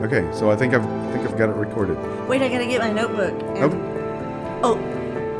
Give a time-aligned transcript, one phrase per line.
[0.00, 1.96] Okay, so I think I've I think I've got it recorded.
[2.28, 3.34] Wait, I gotta get my notebook.
[3.56, 3.74] and-
[4.64, 4.74] Oh,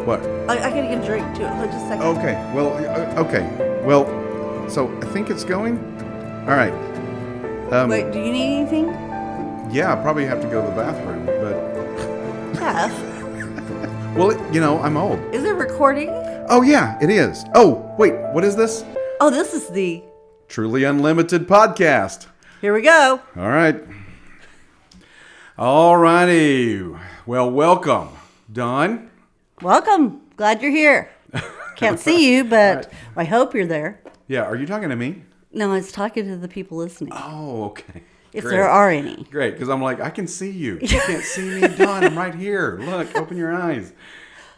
[0.05, 0.21] What?
[0.49, 1.47] I, I gotta get a drink too.
[1.47, 2.07] Hold just a second.
[2.19, 2.35] Okay.
[2.55, 2.73] Well.
[2.75, 3.83] uh, Okay.
[3.85, 4.07] Well.
[4.69, 5.79] So I think it's going.
[6.49, 6.73] All right.
[7.73, 8.87] Um, Wait, do you need anything?
[9.71, 12.93] Yeah, I probably have to go to the bathroom, but Jeff,
[14.17, 15.19] well, it, you know, I'm old.
[15.35, 16.09] is it recording?
[16.49, 17.45] Oh yeah, it is.
[17.55, 18.85] Oh wait, what is this?
[19.21, 20.03] Oh, this is the.
[20.49, 22.27] Truly Unlimited podcast.
[22.63, 23.21] Here we go.
[23.37, 23.77] All right.
[25.59, 26.85] All righty.
[27.27, 28.11] Well, welcome,
[28.53, 29.11] Don.
[29.61, 30.21] Welcome.
[30.37, 31.11] Glad you're here.
[31.77, 34.01] Can't see you, but I hope you're there.
[34.29, 35.23] Yeah, are you talking to me?
[35.53, 38.03] No, I was talking to the people listening, Oh, okay.
[38.33, 38.53] if Great.
[38.53, 39.25] there are any.
[39.31, 40.79] Great, because I'm like, I can see you.
[40.83, 42.05] You can't see me, Don.
[42.05, 42.79] I'm right here.
[42.81, 43.93] Look, open your eyes.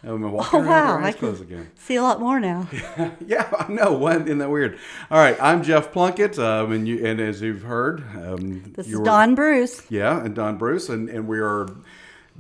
[0.03, 1.71] I'm walking Oh around wow, with I eyes closed again.
[1.79, 2.67] see a lot more now.
[3.27, 3.93] Yeah, I know.
[3.93, 4.23] What?
[4.23, 4.79] Isn't that weird?
[5.11, 8.99] All right, I'm Jeff Plunkett, um, and you, and as you've heard, um, This is
[9.01, 9.83] Don Bruce.
[9.91, 11.69] Yeah, and Don Bruce, and, and we are,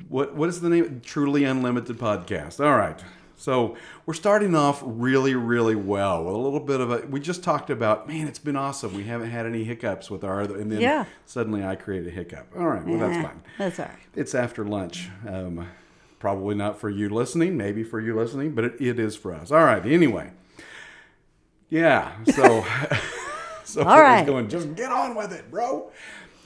[0.08, 1.00] what what is the name?
[1.04, 2.64] Truly Unlimited Podcast.
[2.64, 2.98] All right.
[3.36, 7.06] So we're starting off really, really well with a little bit of a.
[7.06, 8.94] We just talked about, man, it's been awesome.
[8.94, 11.04] We haven't had any hiccups with our, and then Yeah.
[11.24, 12.48] suddenly I created a hiccup.
[12.58, 13.42] All right, well that's Eh, fine.
[13.58, 13.94] That's all right.
[14.14, 15.08] It's after lunch.
[15.26, 15.66] Um,
[16.20, 19.50] probably not for you listening, maybe for you listening, but it, it is for us.
[19.50, 19.84] All right.
[19.84, 20.30] Anyway,
[21.68, 22.12] yeah.
[22.26, 22.64] So,
[23.64, 24.24] so All right.
[24.24, 24.48] going.
[24.48, 25.90] Just get on with it, bro.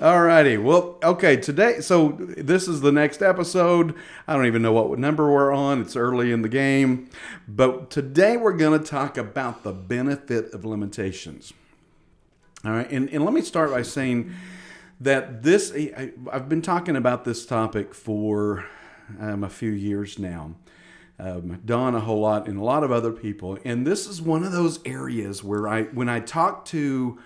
[0.00, 0.56] All righty.
[0.56, 1.36] Well, okay.
[1.36, 3.94] Today, so this is the next episode.
[4.26, 5.82] I don't even know what number we're on.
[5.82, 7.10] It's early in the game,
[7.46, 11.52] but today we're going to talk about the benefit of limitations.
[12.64, 14.32] All right, and, and let me start by saying
[15.00, 18.64] that this, I, I've been talking about this topic for
[19.20, 20.54] um, a few years now.
[21.18, 24.42] Um, Don a whole lot and a lot of other people, and this is one
[24.42, 27.20] of those areas where I, when I talk to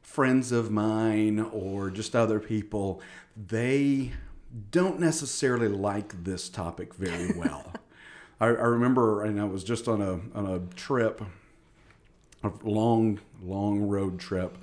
[0.00, 3.00] friends of mine or just other people,
[3.36, 4.12] they
[4.70, 7.72] don't necessarily like this topic very well.
[8.40, 11.20] I, I remember, and I was just on a on a trip
[12.42, 14.58] a long, long road trip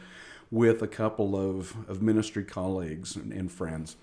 [0.51, 3.95] with a couple of, of ministry colleagues and, and friends.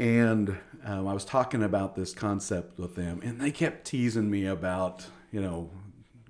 [0.00, 4.46] And um, I was talking about this concept with them, and they kept teasing me
[4.46, 5.70] about, you know,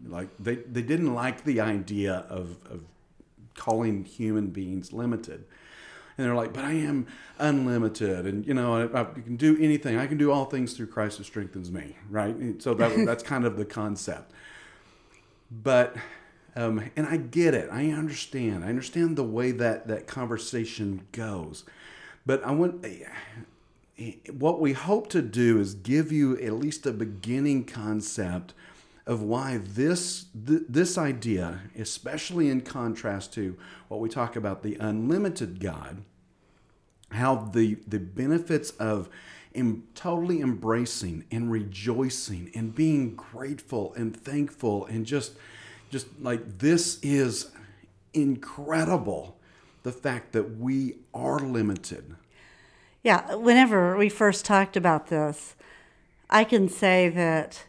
[0.07, 2.83] like they, they didn't like the idea of, of
[3.55, 5.45] calling human beings limited.
[6.19, 7.07] And they're like, but I am
[7.39, 9.97] unlimited, and you know, I, I can do anything.
[9.97, 12.35] I can do all things through Christ who strengthens me, right?
[12.35, 14.33] And so that, that's kind of the concept
[15.51, 15.97] but
[16.57, 17.69] um, and I get it.
[17.71, 18.65] I understand.
[18.65, 21.65] I understand the way that that conversation goes.
[22.27, 22.85] But I want
[24.33, 28.55] what we hope to do is give you at least a beginning concept
[29.07, 33.57] of why this th- this idea, especially in contrast to
[33.89, 36.03] what we talk about the unlimited God,
[37.11, 39.09] how the the benefits of
[39.95, 45.33] totally embracing and rejoicing and being grateful and thankful and just
[45.91, 47.51] just like this is
[48.15, 49.37] incredible
[49.83, 52.15] the fact that we are limited
[53.03, 55.57] Yeah, whenever we first talked about this,
[56.29, 57.65] I can say that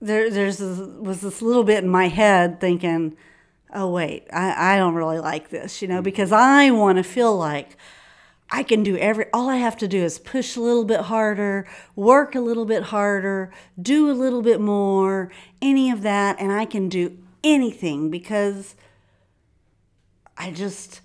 [0.00, 3.16] there there's this, was this little bit in my head thinking,
[3.72, 6.04] "Oh wait, I, I don't really like this," you know, mm-hmm.
[6.04, 7.76] because I want to feel like
[8.50, 9.26] I can do every.
[9.32, 12.84] All I have to do is push a little bit harder, work a little bit
[12.84, 15.30] harder, do a little bit more,
[15.62, 18.74] any of that, and I can do anything because
[20.36, 21.00] I just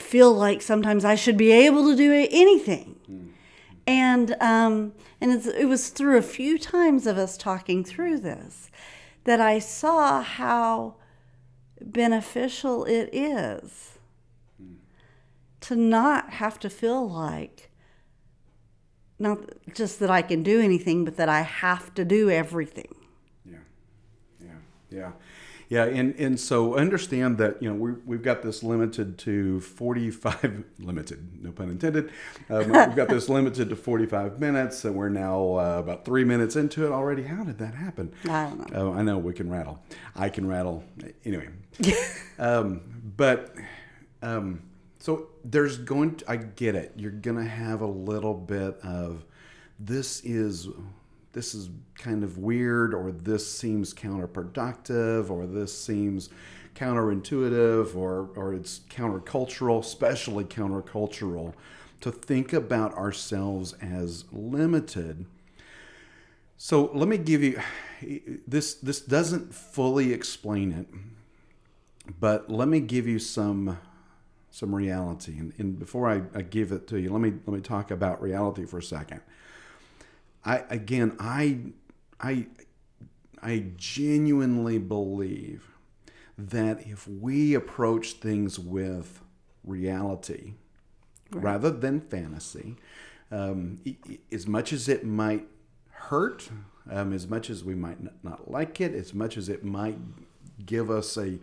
[0.00, 2.96] feel like sometimes I should be able to do anything.
[3.86, 8.70] And um, and it was through a few times of us talking through this
[9.24, 10.96] that I saw how
[11.80, 13.98] beneficial it is
[15.60, 17.70] to not have to feel like
[19.18, 19.38] not
[19.74, 22.94] just that I can do anything, but that I have to do everything.
[23.44, 23.58] Yeah,
[24.42, 24.48] yeah,
[24.90, 25.12] yeah,
[25.70, 25.84] yeah.
[25.84, 30.64] And and so understand that you know we we've got this limited to forty five
[30.78, 32.10] limited, no pun intended.
[32.50, 36.24] Um, we've got this limited to forty five minutes, and we're now uh, about three
[36.24, 37.22] minutes into it already.
[37.22, 38.12] How did that happen?
[38.24, 38.90] I don't know.
[38.90, 39.82] Oh, I know we can rattle.
[40.14, 40.84] I can rattle.
[41.24, 41.48] Anyway,
[42.38, 42.80] um,
[43.16, 43.54] but
[44.22, 44.62] um,
[44.98, 46.16] so there's going.
[46.16, 46.94] To, I get it.
[46.96, 49.24] You're gonna have a little bit of
[49.78, 50.68] this is
[51.32, 56.30] this is kind of weird, or this seems counterproductive, or this seems
[56.74, 61.54] counterintuitive, or or it's countercultural, especially countercultural,
[62.00, 65.26] to think about ourselves as limited.
[66.56, 67.60] So let me give you
[68.46, 68.74] this.
[68.74, 70.86] This doesn't fully explain it,
[72.18, 73.78] but let me give you some
[74.50, 75.38] some reality.
[75.38, 78.20] And, and before I, I give it to you, let me let me talk about
[78.20, 79.20] reality for a second.
[80.44, 81.58] I again I
[82.20, 82.46] I
[83.42, 85.66] I genuinely believe
[86.38, 89.20] that if we approach things with
[89.64, 90.54] reality
[91.32, 91.44] Right.
[91.44, 92.74] rather than fantasy,
[93.30, 93.80] um,
[94.32, 95.46] as much as it might
[95.90, 96.50] hurt,
[96.90, 99.96] um, as much as we might not like it, as much as it might
[100.66, 101.38] give us a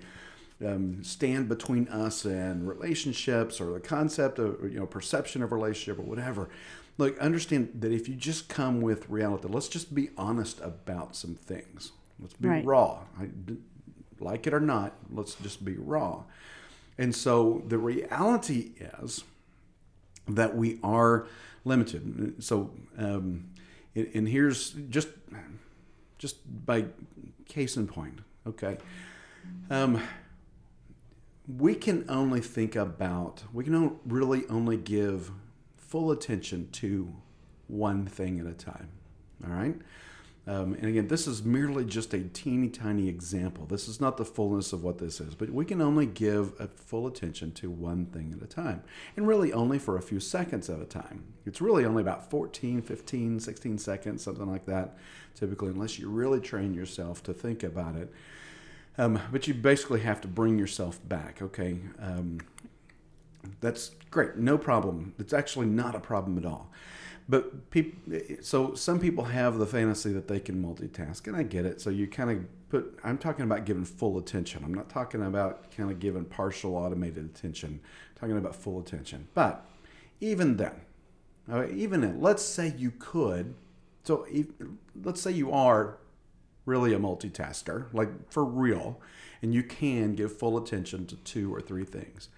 [0.66, 6.00] um, stand between us and relationships or the concept of you know perception of relationship
[6.00, 6.50] or whatever.
[6.98, 11.36] Look, understand that if you just come with reality, let's just be honest about some
[11.36, 11.92] things.
[12.20, 12.66] Let's be Right.
[12.66, 13.04] raw.
[13.20, 13.30] I,
[14.20, 16.24] like it or not, let's just be raw.
[16.98, 19.24] And so the reality is
[20.28, 21.28] that we are
[21.64, 22.44] limited.
[22.44, 23.50] So, um,
[23.94, 25.10] and and here's just
[26.18, 26.86] just by
[27.48, 28.20] case in point.
[28.48, 28.78] Okay,
[29.70, 30.02] um,
[31.48, 35.32] we can only think about we can really only give
[35.88, 37.14] full attention to
[37.68, 38.90] one thing at a time.
[39.46, 39.76] All right.
[40.48, 43.66] Um, and again, this is merely just a teeny tiny example.
[43.66, 46.70] This is not the fullness of what this is, but we can only give a
[46.70, 48.82] full attention to one thing at a time,
[49.18, 51.26] and really only for a few seconds at a time.
[51.46, 54.98] It's really only about 14, 15, 16 seconds, something like that,
[55.36, 58.10] typically, unless you really train yourself to think about it.
[58.98, 61.82] Um, but you basically have to bring yourself back, okay?
[62.00, 62.40] Um,
[63.62, 65.14] that's great, no problem.
[65.20, 66.72] It's actually not a problem at all.
[67.30, 71.66] But people, so some people have the fantasy that they can multitask, and I get
[71.66, 71.82] it.
[71.82, 72.98] So you kind of put.
[73.04, 74.64] I'm talking about giving full attention.
[74.64, 77.82] I'm not talking about kind of giving partial automated attention.
[77.82, 79.28] I'm talking about full attention.
[79.34, 79.66] But
[80.22, 80.82] even then,
[81.74, 83.56] even then, let's say you could.
[84.04, 84.48] So if,
[85.04, 85.98] let's say you are
[86.66, 89.02] really a multitasker, like for real,
[89.42, 92.30] and you can give full attention to two or three things.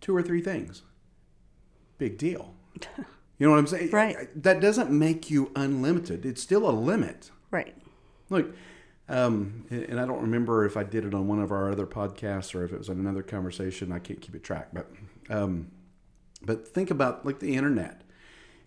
[0.00, 0.82] Two or three things.
[1.98, 2.54] Big deal.
[3.38, 3.90] You know what I'm saying?
[3.90, 4.28] Right.
[4.42, 6.24] That doesn't make you unlimited.
[6.24, 7.30] It's still a limit.
[7.50, 7.76] Right.
[8.30, 8.54] Look,
[9.08, 12.54] um, and I don't remember if I did it on one of our other podcasts
[12.54, 13.92] or if it was on another conversation.
[13.92, 14.90] I can't keep it track, but
[15.30, 15.70] um,
[16.42, 18.02] but think about like the internet.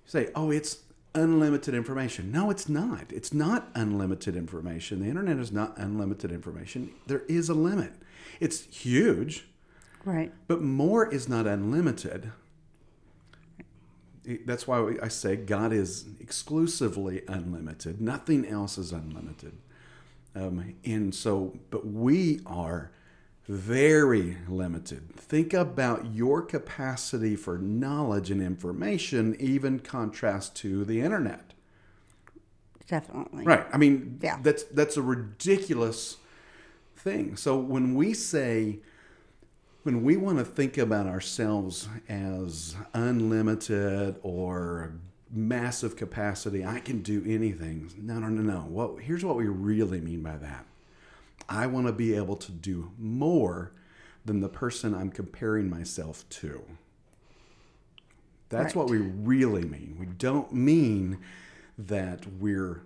[0.06, 0.84] You say, oh, it's
[1.14, 2.32] unlimited information.
[2.32, 3.12] No, it's not.
[3.12, 5.02] It's not unlimited information.
[5.02, 6.92] The internet is not unlimited information.
[7.08, 7.94] There is a limit.
[8.40, 9.48] It's huge,
[10.06, 10.31] Right.
[10.48, 12.31] but more is not unlimited.
[14.46, 18.00] That's why I say God is exclusively unlimited.
[18.00, 19.54] Nothing else is unlimited.
[20.36, 22.92] Um, and so, but we are
[23.48, 25.16] very limited.
[25.16, 31.54] Think about your capacity for knowledge and information, even contrast to the internet.
[32.88, 33.46] Definitely.
[33.46, 33.66] Right.
[33.74, 34.38] I mean, Yeah.
[34.44, 36.18] that's that's a ridiculous
[36.96, 37.36] thing.
[37.36, 38.80] So when we say
[39.84, 44.94] when we want to think about ourselves as unlimited or
[45.31, 47.92] massive capacity, I can do anything.
[47.98, 48.60] No, no, no, no.
[48.62, 50.66] What here's what we really mean by that.
[51.48, 53.72] I want to be able to do more
[54.26, 56.62] than the person I'm comparing myself to.
[58.50, 58.84] That's Right.
[58.84, 59.96] what we really mean.
[60.00, 61.20] We don't mean
[61.78, 62.82] that we're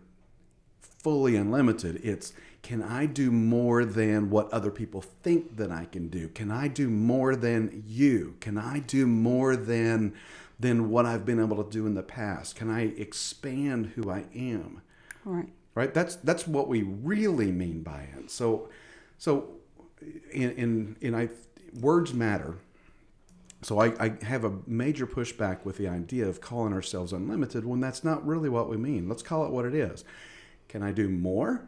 [0.79, 1.99] fully unlimited.
[2.03, 6.29] It's can I do more than what other people think that I can do?
[6.29, 8.35] Can I do more than you?
[8.39, 10.15] Can I do more than
[10.59, 12.55] than what I've been able to do in the past?
[12.55, 14.81] Can I expand who I am?
[15.25, 15.49] Right.
[15.73, 18.67] right that's that's what we really mean by it so
[19.17, 19.51] so
[20.31, 21.29] in in, in i
[21.79, 22.55] words matter
[23.61, 27.79] so I, I have a major pushback with the idea of calling ourselves unlimited when
[27.79, 30.03] that's not really what we mean let's call it what it is
[30.67, 31.65] can i do more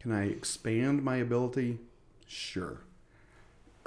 [0.00, 1.78] can i expand my ability
[2.26, 2.80] sure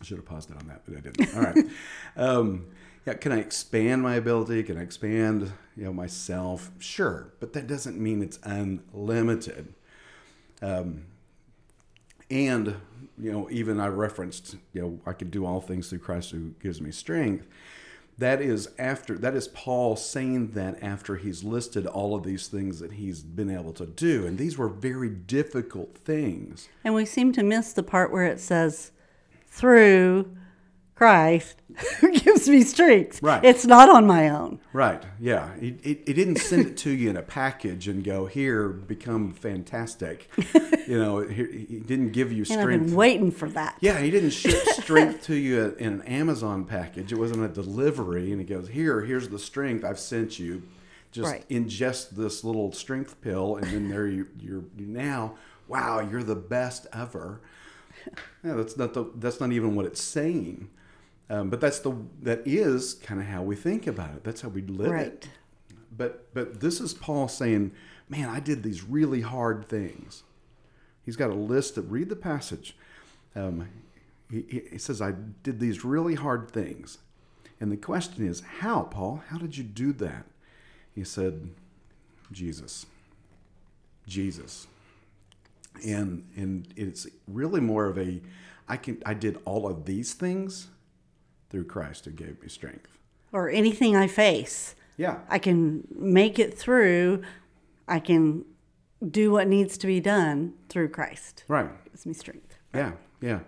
[0.00, 1.34] I should have paused it on that, but I didn't.
[1.36, 1.66] All right.
[2.16, 2.66] Um,
[3.06, 4.62] yeah, can I expand my ability?
[4.64, 6.70] Can I expand, you know, myself?
[6.78, 9.72] Sure, but that doesn't mean it's unlimited.
[10.60, 11.06] Um,
[12.30, 12.76] and
[13.18, 16.54] you know, even I referenced, you know, I can do all things through Christ who
[16.60, 17.46] gives me strength.
[18.18, 22.80] That is after that is Paul saying that after he's listed all of these things
[22.80, 26.68] that he's been able to do, and these were very difficult things.
[26.82, 28.90] And we seem to miss the part where it says,
[29.46, 30.36] through
[30.98, 31.62] Christ
[32.00, 33.22] who gives me strength.
[33.22, 33.44] Right.
[33.44, 34.58] It's not on my own.
[34.72, 35.00] Right.
[35.20, 35.54] Yeah.
[35.60, 39.32] He, he, he didn't send it to you in a package and go, here, become
[39.32, 40.28] fantastic.
[40.88, 42.62] you know, he, he didn't give you strength.
[42.68, 43.76] And I've been waiting for that.
[43.80, 47.12] Yeah, he didn't ship strength to you in an Amazon package.
[47.12, 48.32] It wasn't a delivery.
[48.32, 50.62] And he goes, here, here's the strength I've sent you.
[51.12, 51.48] Just Right.
[51.48, 55.36] ingest this little strength pill, and then there you, you're you now.
[55.68, 57.40] Wow, you're the best ever.
[58.44, 60.68] Yeah, that's not the, that's not even what it's saying.
[61.30, 61.92] Um, but that's the
[62.22, 64.24] that is kind of how we think about it.
[64.24, 65.06] That's how we live Right.
[65.06, 65.28] it.
[65.94, 67.72] But but this is Paul saying,
[68.08, 70.22] "Man, I did these really hard things."
[71.04, 72.76] He's got a list of read the passage.
[73.34, 73.68] Um,
[74.30, 76.98] he, he he says, "I did these really hard things,"
[77.60, 79.22] and the question is, "How, Paul?
[79.28, 80.24] How did you do that?"
[80.94, 81.50] He said,
[82.32, 82.86] "Jesus,
[84.06, 84.66] Jesus."
[85.86, 88.20] and and it's really more of a
[88.68, 90.66] i can i did all of these things
[91.50, 92.88] through christ who gave me strength.
[93.32, 95.18] Or anything I face, yeah.
[95.28, 97.22] I can make it through.
[97.86, 98.44] I can
[99.06, 101.44] do what needs to be done through Christ.
[101.48, 101.70] right.
[101.84, 102.56] Gives me strength.
[102.74, 103.40] yeah yeah.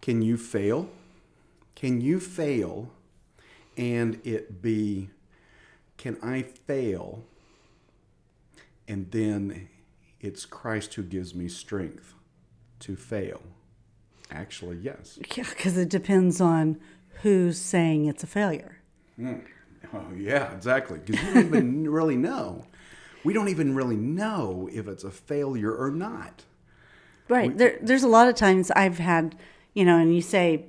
[0.00, 0.88] Can you fail?
[1.74, 2.90] Can you fail
[3.76, 5.08] and it be
[5.96, 7.22] can i fail
[8.88, 9.68] and then
[10.20, 12.14] it's christ who gives me strength
[12.80, 13.40] to fail?
[14.30, 15.18] Actually yes.
[15.36, 16.78] Yeah, because it depends on
[17.22, 18.78] who's saying it's a failure.
[19.20, 20.98] Oh yeah, exactly.
[20.98, 22.64] Because we don't even really know.
[23.24, 26.44] We don't even really know if it's a failure or not.
[27.28, 27.56] Right.
[27.56, 29.36] there, there's a lot of times I've had,
[29.74, 30.64] you know, and you say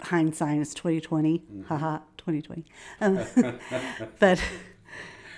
[0.00, 1.42] hindsight is 2020.
[1.66, 2.64] Haha, 2020.
[3.00, 3.58] Um,
[4.20, 4.40] but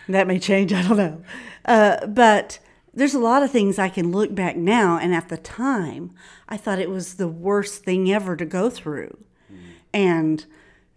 [0.09, 0.73] that may change.
[0.73, 1.23] I don't know.
[1.65, 2.59] Uh, but
[2.93, 6.13] there's a lot of things I can look back now, and at the time,
[6.49, 9.17] I thought it was the worst thing ever to go through.
[9.93, 10.47] And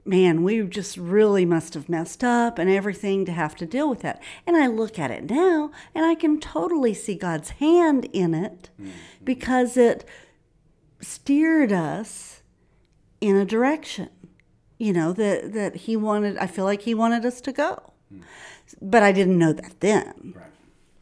[0.06, 4.02] man, we just really must have messed up and everything to have to deal with
[4.02, 4.22] that.
[4.46, 8.70] And I look at it now and I can totally see God's hand in it
[8.80, 8.92] mm-hmm.
[9.24, 10.06] because it
[11.00, 12.42] steered us
[13.22, 14.10] in a direction,
[14.78, 17.94] you know, that, that He wanted, I feel like He wanted us to go.
[18.14, 18.24] Mm.
[18.82, 20.34] But I didn't know that then.
[20.36, 20.46] Right.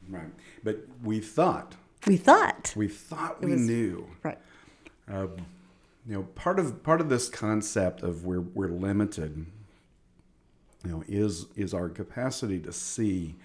[0.10, 0.34] Right.
[0.64, 2.74] But we thought, We thought.
[2.76, 4.08] we thought we was- knew.
[4.24, 4.38] Right.
[6.08, 9.46] You know, part of part of this concept of we're we're limited,
[10.84, 13.36] you know, is is our capacity to see,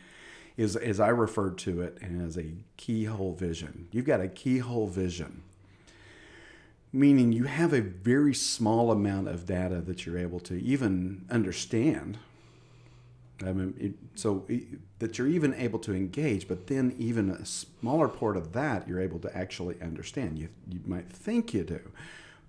[0.56, 3.88] is as I referred to it as a keyhole vision.
[3.92, 5.42] You've got a keyhole vision.
[6.92, 12.16] Meaning you have a very small amount of data that you're able to even understand.
[13.44, 14.46] I mean, so
[14.98, 19.00] that you're even able to engage, but then even a smaller part of that you're
[19.00, 20.38] able to actually understand.
[20.38, 21.80] You, you might think you do,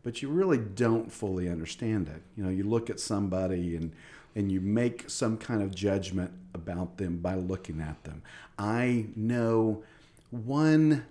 [0.07, 2.21] but you really don't fully understand it.
[2.37, 3.91] You know, you look at somebody and
[4.37, 8.21] and you make some kind of judgment about them by looking at them.
[8.57, 9.83] I know
[10.31, 11.05] one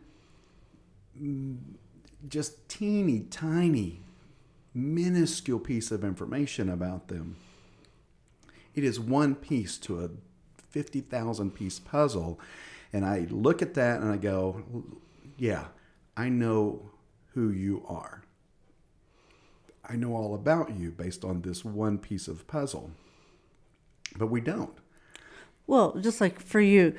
[1.20, 1.58] mm,
[2.26, 4.00] just teeny tiny
[4.72, 7.36] minuscule piece of information about them
[8.74, 10.10] it is one piece to a
[10.70, 12.40] 50,000 piece puzzle.
[12.94, 14.62] And I look at that and I go,
[15.36, 15.66] yeah,
[16.16, 16.90] I know
[17.34, 18.22] who you are.
[19.88, 22.90] I know all about you based on this one piece of puzzle.
[24.16, 24.76] But we don't.
[25.66, 26.94] Well, just like for you,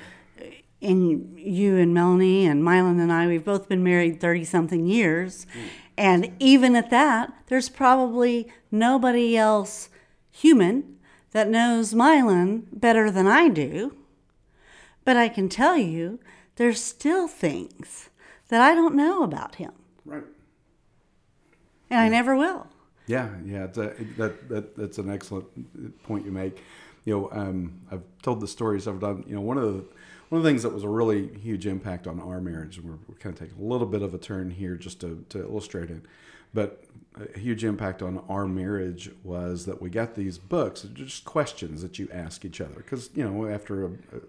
[0.82, 5.48] and you and Melanie and Mylan and I, we've both been married 30 something years.
[5.98, 9.89] And even at that, there's probably nobody else
[10.32, 10.98] human
[11.32, 13.96] that knows Mylan better than I do.
[15.03, 16.20] But I can tell you,
[16.58, 18.10] there's still things
[18.50, 19.72] that I don't know about him.
[20.06, 20.24] Right.
[21.89, 22.67] And I never will.
[23.08, 26.62] Yeah, yeah, it's a, that, that that's an excellent point you make.
[27.06, 29.24] You know, um, I've told the stories I've done.
[29.28, 29.86] You know, one of the
[30.30, 32.82] one of the things that was a really huge impact on our marriage.
[32.82, 35.40] We're, we're kind of taking a little bit of a turn here just to, to
[35.40, 36.02] illustrate it,
[36.54, 36.84] but
[37.36, 41.98] a huge impact on our marriage was that we got these books, just questions that
[41.98, 44.20] you ask each other, because you know after a, a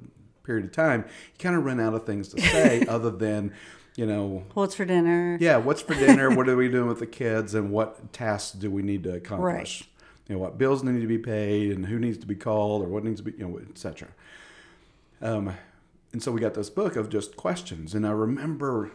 [0.44, 3.52] period of time, you kind of run out of things to say other than,
[3.98, 5.36] you know, What's for dinner?
[5.40, 6.30] yeah, what's for dinner?
[6.30, 7.52] what are we doing with the kids?
[7.52, 9.88] And what tasks do we need to accomplish?
[10.28, 12.86] You know, what bills need to be paid and who needs to be called or
[12.86, 14.10] what needs to be, you know, etc.
[15.20, 15.52] Um,
[16.12, 17.92] and so we got this book of just questions.
[17.92, 18.92] And I remember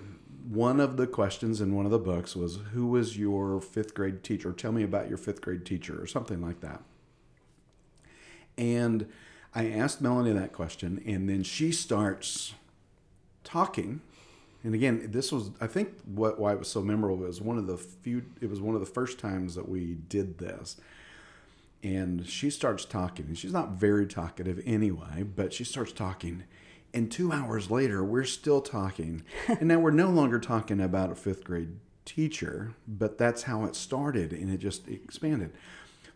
[0.49, 4.23] one of the questions in one of the books was, Who was your fifth grade
[4.23, 4.53] teacher?
[4.53, 6.81] Tell me about your fifth grade teacher or something like that.
[8.57, 9.11] And
[9.53, 12.53] I asked Melanie that question, and then she starts
[13.43, 13.99] talking
[14.63, 17.67] and again this was i think what why it was so memorable was one of
[17.67, 20.77] the few it was one of the first times that we did this.
[21.85, 26.43] And she starts talking and she's not very talkative anyway but she starts talking.
[26.93, 29.23] And two hours later we're still talking.
[29.47, 33.75] And now we're no longer talking about a fifth grade teacher but that's how it
[33.75, 35.51] started and it just expanded.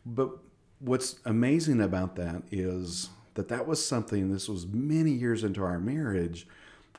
[0.05, 0.37] But
[0.79, 5.79] what's amazing about that is that that was something this was many years into our
[5.79, 6.47] marriage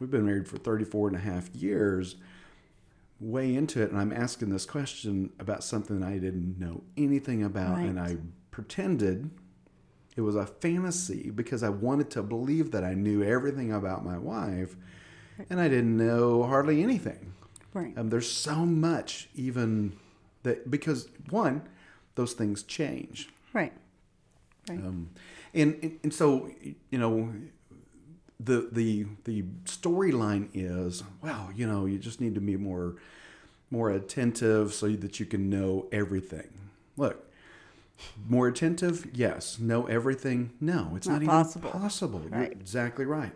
[0.01, 2.17] we've been married for 34 and a half years
[3.21, 7.79] way into it and I'm asking this question about something I didn't know anything about,
[7.79, 8.17] and I
[8.51, 9.31] pretended
[10.17, 14.19] it was a fantasy because I wanted to believe that I knew everything about my
[14.19, 14.77] wife,
[15.51, 17.35] and I didn't know hardly anything.
[17.75, 17.97] Right.
[17.97, 19.97] Um, there's so much, even
[20.43, 21.63] that because one,
[22.15, 23.29] those things change.
[23.53, 23.73] right.
[24.69, 24.79] Right.
[24.81, 25.11] Um,
[25.55, 26.51] and, and and so
[26.91, 27.33] you know,
[28.41, 32.97] the the the storyline is well, you know, you just need to be more
[33.71, 36.49] more attentive so that you can know everything.
[36.97, 37.31] Look,
[38.29, 39.59] more attentive, yes.
[39.59, 40.93] Know everything, no.
[40.97, 41.71] It's not, Not even possible.
[41.71, 42.21] possible.
[42.23, 42.53] You're Right.
[42.53, 43.33] exactly right.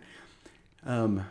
[0.87, 1.27] Um,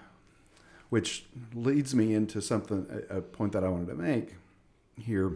[0.90, 4.36] which leads me into something a, a point that I wanted to make
[4.98, 5.32] here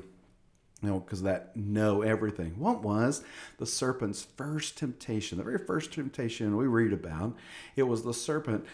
[0.86, 2.60] you know, because that know everything.
[2.60, 3.24] What was
[3.58, 5.39] the serpent's first temptation?
[5.39, 7.36] The very first temptation we read about,
[7.75, 8.65] it was the serpent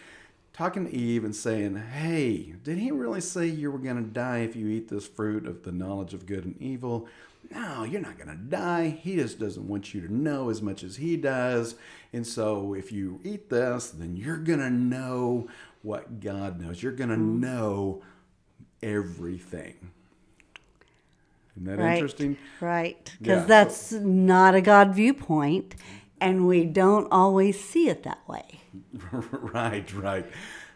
[0.51, 4.39] talking to Eve and saying, Hey, did he really say you were going to die
[4.39, 7.07] if you eat this fruit of the knowledge of good and evil?
[7.49, 8.89] No, you're not going to die.
[8.89, 11.75] He just doesn't want you to know as much as he does.
[12.11, 15.47] And so if you eat this, then you're going to know
[15.81, 16.83] what God knows.
[16.83, 17.39] You're going to mm.
[17.39, 18.03] know
[18.83, 19.91] everything.
[21.61, 21.93] Isn't that Right.
[21.93, 22.37] interesting?
[22.59, 23.11] Right.
[23.19, 23.45] Because Yeah.
[23.47, 25.75] that's not a God viewpoint,
[26.19, 28.61] and we don't always see it that way.
[29.11, 30.25] right, right.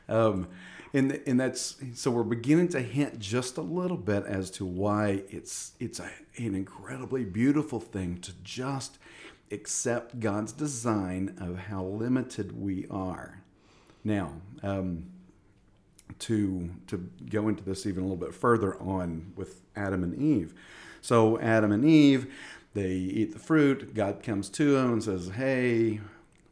[0.10, 0.48] Um,
[0.94, 5.24] and and that's so we're beginning to hint just a little bit as to why
[5.30, 8.98] it's it's a, an incredibly beautiful thing to just
[9.52, 13.42] accept God's design of how limited we are.
[14.04, 15.08] Now, um,
[16.20, 20.54] to to go into this even a little bit further on with Adam and Eve.
[21.02, 22.34] So Adam and Eve,
[22.74, 23.94] they eat the fruit.
[23.94, 26.02] God comes to them and says, "Hey,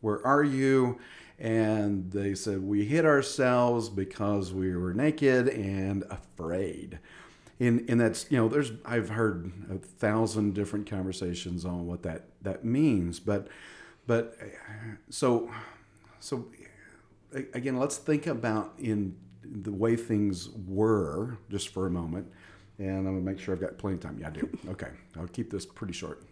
[0.01, 1.00] where are you?"
[1.39, 7.00] And they said, "We hid ourselves because we were naked and afraid."
[7.60, 12.25] And and that's you know, there's I've heard a thousand different conversations on what that
[12.41, 13.48] that means, but
[14.06, 14.38] but
[15.10, 15.49] so
[16.19, 16.45] so
[17.54, 22.32] again, let's think about in the way things were just for a moment.
[22.79, 24.17] And I'm gonna make sure I've got plenty of time.
[24.19, 24.49] Yeah, I do.
[24.69, 26.23] Okay, I'll keep this pretty short.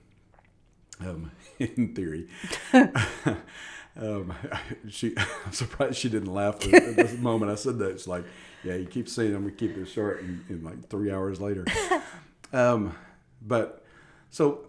[1.00, 2.28] Um, in theory,
[2.74, 4.34] um,
[4.90, 5.16] she.
[5.18, 7.52] I'm surprised she didn't laugh at, at this moment.
[7.52, 8.26] I said that it's like,
[8.64, 11.66] yeah, you keep saying I'm gonna keep this short, and, and like three hours later.
[12.54, 12.96] Um,
[13.42, 13.86] but
[14.30, 14.66] so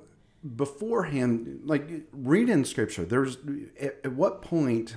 [0.57, 3.05] beforehand, like read in scripture.
[3.05, 3.38] There's
[3.81, 4.96] at, at what point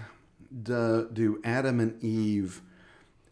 [0.63, 2.61] do, do Adam and Eve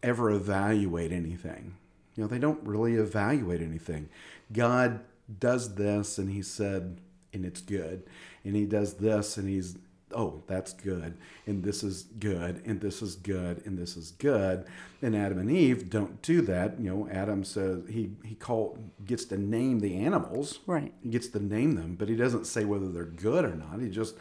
[0.04, 1.74] ever evaluate anything?
[2.14, 4.08] You know, they don't really evaluate anything.
[4.52, 5.00] God
[5.40, 7.00] does this, and He said,
[7.32, 8.04] and it's good,
[8.44, 9.76] and He does this, and He's
[10.16, 14.64] oh, that's good, and this is good, and this is good, and this is good.
[15.02, 16.78] And Adam and Eve don't do that.
[16.78, 20.92] You know, Adam says he he call gets to name the animals, Right.
[21.02, 23.80] he gets to name them, but he doesn't say whether they're good or not.
[23.80, 24.14] He just,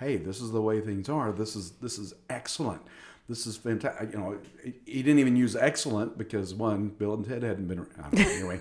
[0.00, 1.30] hey, this is the way things are.
[1.32, 2.82] This is this is excellent.
[3.28, 4.12] This is fantastic.
[4.12, 4.38] You know,
[4.86, 7.80] he didn't even use excellent because one, Bill and Ted hadn't been.
[7.80, 8.12] around.
[8.14, 8.60] know, anyway,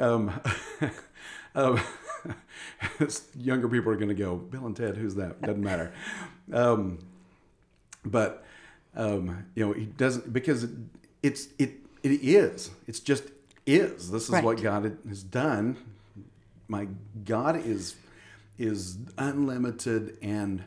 [0.00, 0.40] um,
[1.54, 1.80] um,
[3.36, 5.40] younger people are going to go, Bill and Ted, who's that?
[5.40, 5.92] Doesn't matter.
[6.52, 6.98] Um,
[8.04, 8.44] but
[8.96, 10.70] um, you know, he doesn't because it,
[11.22, 11.70] it's it
[12.02, 12.70] it is.
[12.86, 13.24] It's just
[13.66, 14.10] is.
[14.10, 15.76] This is what God has done.
[16.66, 16.88] My
[17.24, 17.94] God is
[18.58, 20.64] is unlimited and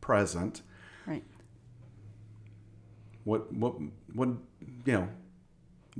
[0.00, 0.62] present.
[3.24, 3.74] What what
[4.14, 4.28] what
[4.86, 5.08] you know?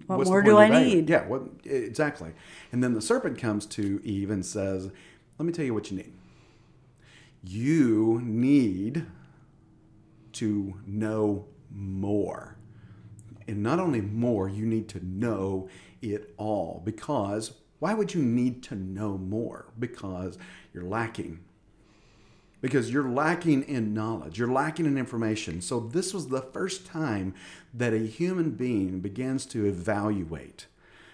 [0.06, 0.98] What more do I evaluating?
[0.98, 1.10] need?
[1.10, 1.26] Yeah.
[1.26, 2.32] What exactly?
[2.72, 4.90] And then the serpent comes to Eve and says,
[5.38, 6.12] "Let me tell you what you need.
[7.42, 9.06] You need
[10.32, 12.56] to know more."
[13.46, 15.68] And not only more, you need to know
[16.00, 16.82] it all.
[16.84, 19.66] Because why would you need to know more?
[19.78, 20.38] Because
[20.72, 21.43] you're lacking.
[22.64, 25.61] Because you're lacking in knowledge, you're lacking in information.
[25.61, 27.35] So, this was the first time
[27.74, 30.64] that a human being begins to evaluate,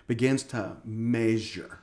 [0.07, 1.81] begins to measure.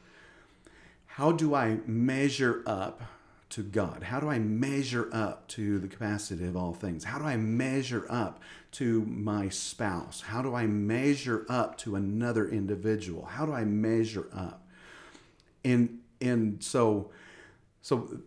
[1.08, 3.02] How do I measure up
[3.50, 4.04] to God?
[4.04, 7.04] How do I measure up to the capacity of all things?
[7.04, 10.22] How do I measure up to my spouse?
[10.22, 13.26] How do I measure up to another individual?
[13.26, 14.66] How do I measure up?
[15.66, 17.12] And and so
[17.82, 18.22] so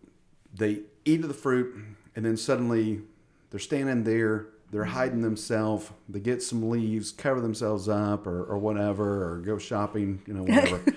[0.53, 1.75] they eat of the fruit
[2.15, 3.01] and then suddenly
[3.49, 8.57] they're standing there they're hiding themselves they get some leaves cover themselves up or, or
[8.57, 10.81] whatever or go shopping you know whatever.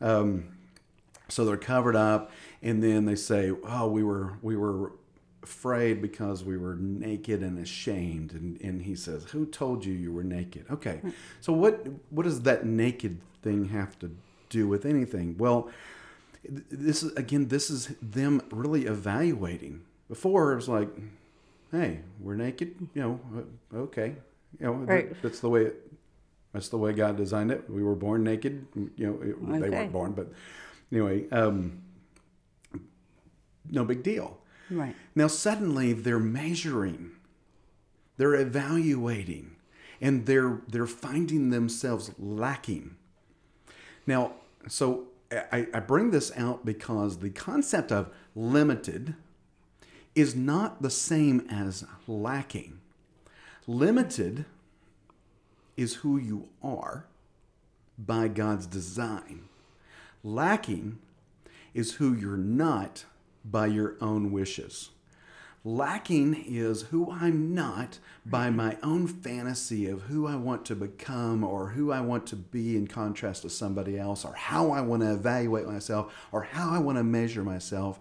[0.00, 0.50] Um,
[1.28, 2.30] so they're covered up
[2.62, 4.92] and then they say oh we were we were
[5.42, 10.12] afraid because we were naked and ashamed and, and he says who told you you
[10.12, 10.66] were naked?
[10.70, 11.00] Okay.
[11.40, 14.10] So what what does that naked thing have to
[14.50, 15.36] do with anything?
[15.36, 15.68] Well
[16.44, 20.88] this is again this is them really evaluating before it was like
[21.72, 23.20] hey we're naked you know
[23.74, 24.14] uh, okay
[24.58, 25.10] you know Right.
[25.10, 25.92] that, that's the way it
[26.52, 29.92] that's the way god designed it we were born naked you know it, they weren't
[29.92, 30.32] born but
[30.92, 31.82] anyway um
[33.70, 34.38] no big deal
[34.70, 34.94] Right.
[35.14, 37.12] now, suddenly they're measuring,
[38.18, 39.56] they're evaluating,
[39.98, 42.96] and they're they're finding themselves lacking.
[44.06, 44.32] Now,
[44.68, 49.14] so I, I bring this out because the concept of limited
[50.14, 52.80] is not the same as lacking.
[53.66, 54.46] Limited
[55.76, 57.06] is who you are
[57.98, 59.42] by God's design.
[60.24, 60.98] Lacking
[61.74, 63.04] is who you're not
[63.44, 64.90] by your own wishes.
[65.68, 68.56] Lacking is who I'm not by mm-hmm.
[68.56, 72.74] my own fantasy of who I want to become or who I want to be
[72.74, 76.78] in contrast to somebody else or how I want to evaluate myself or how I
[76.78, 78.00] want to measure myself.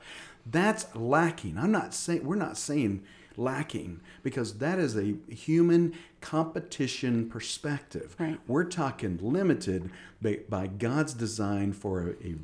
[0.50, 1.58] That's lacking.
[1.58, 3.04] I'm not saying we're not saying
[3.36, 8.16] lacking because that is a human competition perspective.
[8.18, 8.40] Right.
[8.48, 9.90] We're talking limited
[10.22, 12.36] by, by God's design for a, a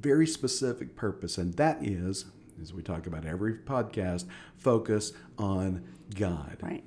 [0.00, 2.24] very specific purpose, and that is,
[2.62, 6.56] as we talk about every podcast, focus on God.
[6.62, 6.84] Right.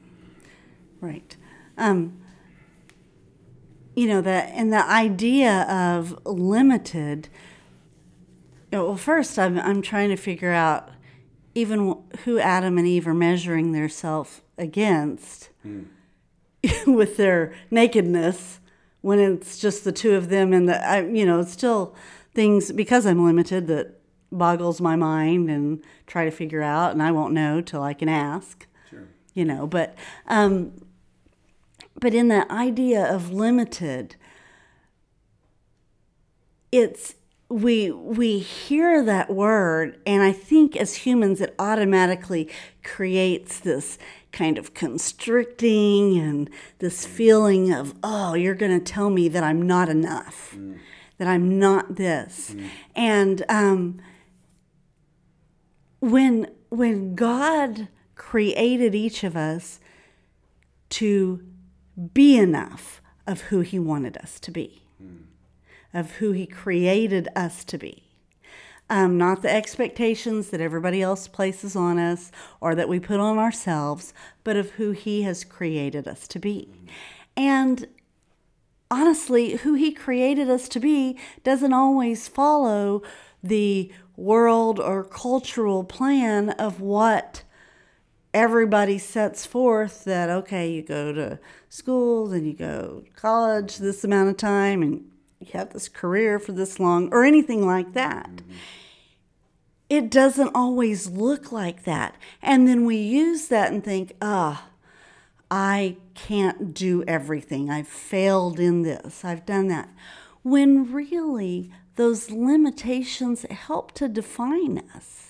[1.02, 1.36] Right.
[1.78, 2.22] Um,
[3.96, 7.30] you know that and the idea of limited
[8.72, 10.90] you know, well first I'm I'm trying to figure out
[11.54, 15.50] even who Adam and Eve are measuring their self against
[16.88, 18.60] with their nakedness
[19.02, 21.96] when it's just the two of them and the I, you know it's still
[22.34, 27.12] things because I'm limited that boggles my mind and try to figure out and I
[27.12, 29.08] won't know till I can ask Sure.
[29.34, 29.96] you know but
[30.28, 30.74] um
[32.00, 34.16] but in the idea of limited
[36.72, 37.16] it's
[37.48, 42.50] we we hear that word and i think as humans it automatically
[42.84, 43.98] creates this
[44.32, 49.62] kind of constricting and this feeling of oh you're going to tell me that i'm
[49.62, 50.58] not enough
[51.18, 52.54] that i'm not this.
[52.96, 54.00] And um
[56.12, 59.80] when when god created each of us
[60.90, 61.44] to
[62.14, 64.84] be enough of who he wanted us to be,
[65.94, 68.04] of who he created us to be.
[68.90, 73.40] Um, not the expectations that everybody else places on us or that we put on
[73.40, 74.14] ourselves,
[74.44, 76.70] but of who he has created us to be.
[77.36, 77.88] And
[78.92, 83.02] honestly, who he created us to be doesn't always follow
[83.42, 87.44] the world or cultural plan of what
[88.34, 94.04] everybody sets forth that okay you go to school then you go to college this
[94.04, 95.06] amount of time and
[95.40, 98.42] you have this career for this long or anything like that.
[99.90, 102.16] It doesn't always look like that.
[102.42, 104.70] And then we use that and think ah
[105.52, 107.70] i can't do everything.
[107.70, 109.24] I've failed in this.
[109.24, 109.90] I've done that.
[110.42, 115.26] When really those limitations help to define us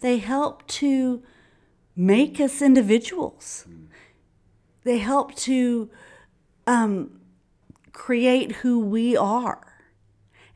[0.00, 1.22] they help to
[1.96, 3.66] make us individuals.
[4.84, 5.90] They help to
[6.66, 7.20] um,
[7.92, 9.78] create who we are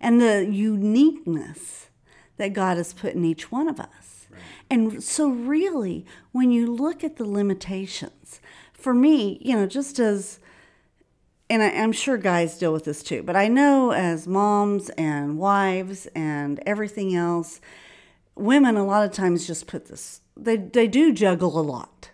[0.01, 1.89] and the uniqueness
[2.37, 4.27] that God has put in each one of us.
[4.71, 8.41] And so, really, when you look at the limitations,
[8.73, 10.39] for me, you know, just as,
[11.51, 15.39] and I, I'm sure guys deal with this too, but I know as moms and
[15.39, 17.61] wives and everything else,
[18.35, 22.11] women a lot of times just put this they they do juggle a lot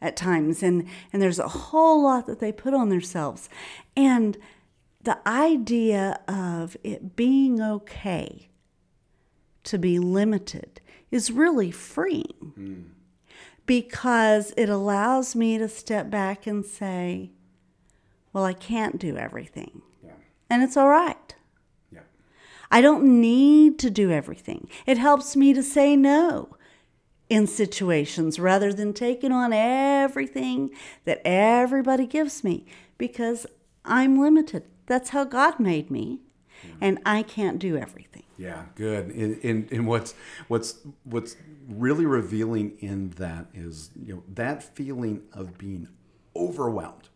[0.00, 3.48] at times and and there's a whole lot that they put on themselves.
[3.96, 4.38] And
[5.02, 8.48] the idea of it being okay
[9.64, 12.82] to be limited is really freeing hmm.
[13.66, 17.32] because it allows me to step back and say
[18.32, 20.12] well I can't do everything Yeah.
[20.50, 21.34] and it's all right
[21.92, 22.00] Yeah.
[22.70, 24.68] I don't need to do everything.
[24.86, 26.56] It helps me to say no
[27.30, 30.70] in situations rather than taking on everything
[31.04, 32.64] that everybody gives me
[32.96, 33.46] because
[33.84, 34.64] I'm limited.
[34.86, 36.20] That's how God made me,
[36.80, 38.22] and I can't do everything.
[38.38, 39.06] Yeah, good.
[39.10, 40.14] And, and, and what's
[40.48, 41.36] what's what's
[41.68, 45.88] really revealing in that is you know that feeling of being
[46.34, 47.08] overwhelmed.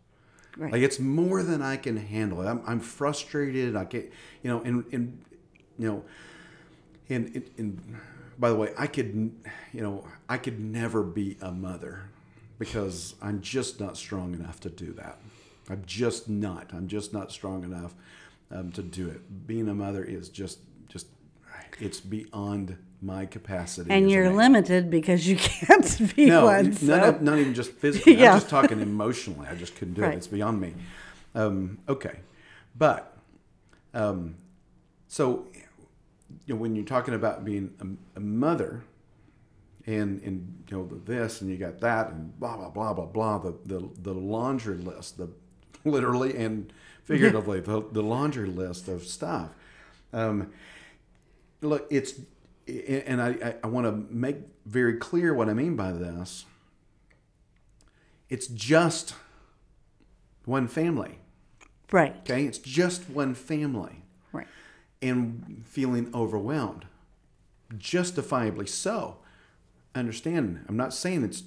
[0.57, 0.71] Right.
[0.71, 2.47] Like it's more than I can handle.
[2.47, 3.75] I'm, I'm frustrated.
[3.75, 4.11] I get
[4.43, 5.23] you know and and
[5.77, 6.03] you know
[7.09, 7.99] and, and,
[8.39, 9.31] by the way, I could,
[9.71, 12.09] you know, I could never be a mother
[12.57, 15.19] because I'm just not strong enough to do that.
[15.69, 16.71] I'm just not.
[16.73, 17.93] I'm just not strong enough
[18.51, 19.47] um, to do it.
[19.47, 21.07] Being a mother is just, just,
[21.79, 23.91] it's beyond my capacity.
[23.91, 26.73] And you're limited because you can't be no, one.
[26.73, 28.15] so- not, not even just physically.
[28.17, 28.33] Yeah.
[28.33, 29.47] I'm just talking emotionally.
[29.47, 30.13] I just couldn't do Right.
[30.13, 30.17] it.
[30.17, 30.73] It's beyond me.
[31.35, 32.19] Um, okay,
[32.77, 33.17] but
[33.93, 34.35] um,
[35.07, 35.47] so
[36.47, 38.83] you know, when you're talking about being a, a mother,
[39.85, 43.37] and and you know this and you got that and blah blah blah blah blah
[43.39, 45.29] the the, the laundry list, the
[45.85, 46.71] literally and
[47.03, 49.49] figuratively the, the laundry list of stuff.
[50.13, 50.51] Um,
[51.61, 52.13] look, it's
[52.67, 56.45] and I, I, want to make very clear what I mean by this.
[58.29, 59.15] It's just
[60.45, 61.19] one family,
[61.91, 62.15] right.
[62.19, 62.45] okay?
[62.45, 64.47] It's just one family, Right.
[65.01, 66.85] and feeling overwhelmed,
[67.77, 69.17] justifiably so.
[69.93, 70.65] Understand?
[70.67, 71.43] I'm not saying it's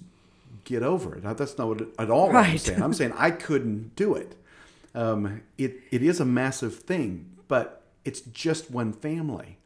[0.64, 1.22] get over it.
[1.22, 2.26] That's not what at all.
[2.28, 2.82] What I'm saying.
[2.82, 4.36] I'm saying I couldn't do it.
[4.94, 9.58] Um, it it is a massive thing, but it's just one family,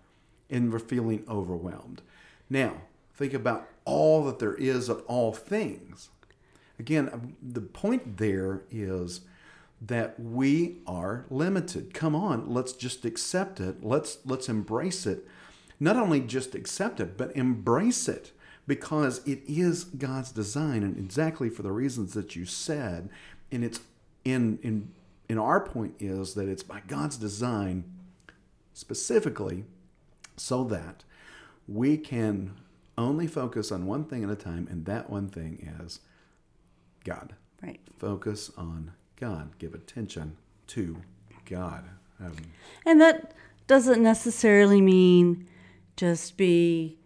[0.51, 2.03] and we're feeling overwhelmed.
[2.49, 2.83] Now
[3.15, 6.09] think about all that there is of all things.
[6.79, 9.21] Again, um, the point there is
[9.81, 11.95] that we are limited.
[11.95, 13.85] Come on, let's just accept it.
[13.85, 15.27] Let's let's embrace it.
[15.79, 18.33] Not only just accept it, but embrace it
[18.67, 23.09] because it is God's design and exactly for the reasons that you said.
[23.51, 23.81] And it's
[24.25, 24.91] in in
[25.29, 27.85] in our point is that it's by God's design
[28.73, 29.65] specifically
[30.41, 31.05] so that
[31.69, 32.57] we can
[32.97, 36.01] only focus on one thing at a time, and that one thing is
[37.05, 37.35] God.
[37.63, 37.81] Right.
[37.99, 39.59] Focus on God.
[39.59, 40.37] Give attention
[40.69, 40.97] to
[41.45, 41.85] God.
[42.19, 42.37] Um,
[42.87, 43.35] And that
[43.67, 45.47] doesn't necessarily mean
[45.97, 46.99] just be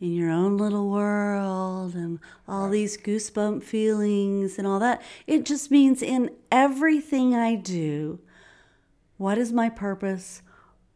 [0.00, 5.02] in your own little world and all these goosebump feelings and all that.
[5.26, 8.20] It just means in everything I do,
[9.16, 10.42] what is my purpose?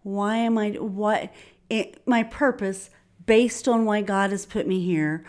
[0.02, 1.32] Why am I what
[1.70, 2.90] it, my purpose
[3.24, 5.24] based on why God has put me here?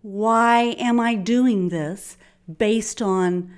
[0.00, 2.16] Why am I doing this
[2.58, 3.54] based on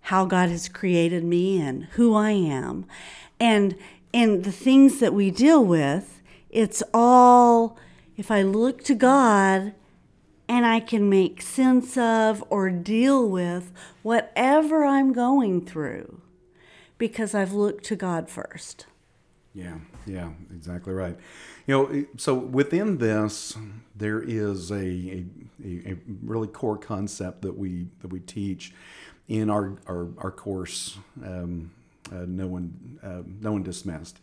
[0.00, 2.86] how God has created me and who I am?
[3.38, 3.76] And
[4.12, 7.76] and the things that we deal with, it's all
[8.16, 9.74] if I look to God
[10.48, 16.20] and I can make sense of or deal with whatever I'm going through
[16.96, 18.86] because I've looked to God first.
[19.52, 21.16] Yeah, yeah, exactly right.
[21.66, 23.56] You know, so within this,
[23.96, 25.24] there is a, a,
[25.64, 28.72] a a really core concept that we that we teach
[29.28, 30.98] in our our, our course.
[31.24, 31.70] Um,
[32.12, 34.18] uh, no one uh, no one dismissed.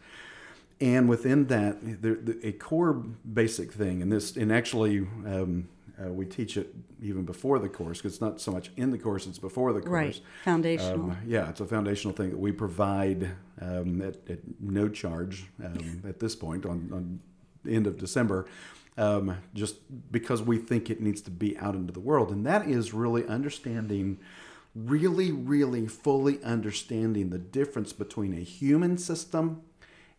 [0.79, 5.67] And within that, there, the, a core basic thing, and this, and actually, um,
[6.01, 8.97] uh, we teach it even before the course because it's not so much in the
[8.97, 9.91] course; it's before the course.
[9.91, 10.21] Right.
[10.43, 11.11] Foundational.
[11.11, 16.03] Um, yeah, it's a foundational thing that we provide um, at, at no charge um,
[16.07, 17.19] at this point on, on
[17.63, 18.47] the end of December,
[18.97, 19.75] um, just
[20.11, 22.31] because we think it needs to be out into the world.
[22.31, 24.19] And that is really understanding,
[24.75, 29.61] really, really fully understanding the difference between a human system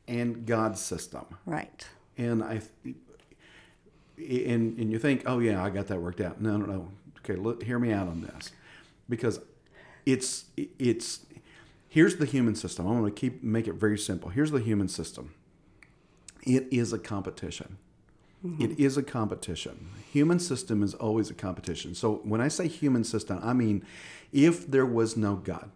[0.07, 1.25] and God's system.
[1.47, 1.87] right.
[2.19, 2.61] And I,
[4.47, 6.41] and, and you think, oh yeah, I got that worked out.
[6.41, 6.89] No, no, no.
[7.19, 8.51] Okay, look, hear me out on this,
[9.09, 9.41] because
[10.05, 11.21] it's it's
[11.89, 12.87] here's the human system.
[12.87, 14.31] I'm going to keep make it very simple.
[14.31, 15.35] Here's the human system.
[16.45, 17.79] It is a competition.
[18.45, 18.63] Mm-hmm.
[18.63, 19.89] It is a competition.
[20.13, 21.95] Human system is always a competition.
[21.95, 23.85] So when I say human system, I mean
[24.33, 25.71] if there was no God,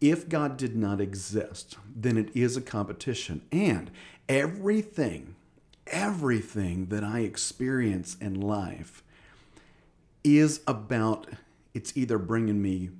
[0.00, 3.42] if God did not exist, then it is a competition.
[3.52, 3.90] And
[4.28, 5.36] everything,
[5.92, 9.02] everything that I experience in life
[10.24, 11.28] is about,
[11.74, 12.90] it's either bringing me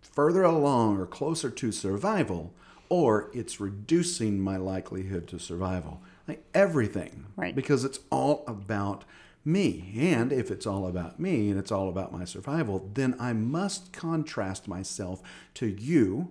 [0.00, 2.52] further along or closer to survival,
[2.88, 6.00] or it's reducing my likelihood to survival.
[6.28, 7.26] Like everything.
[7.36, 7.54] Right.
[7.54, 9.04] Because it's all about
[9.44, 9.92] me.
[9.96, 13.92] And if it's all about me and it's all about my survival, then I must
[13.92, 15.22] contrast myself
[15.54, 16.28] to you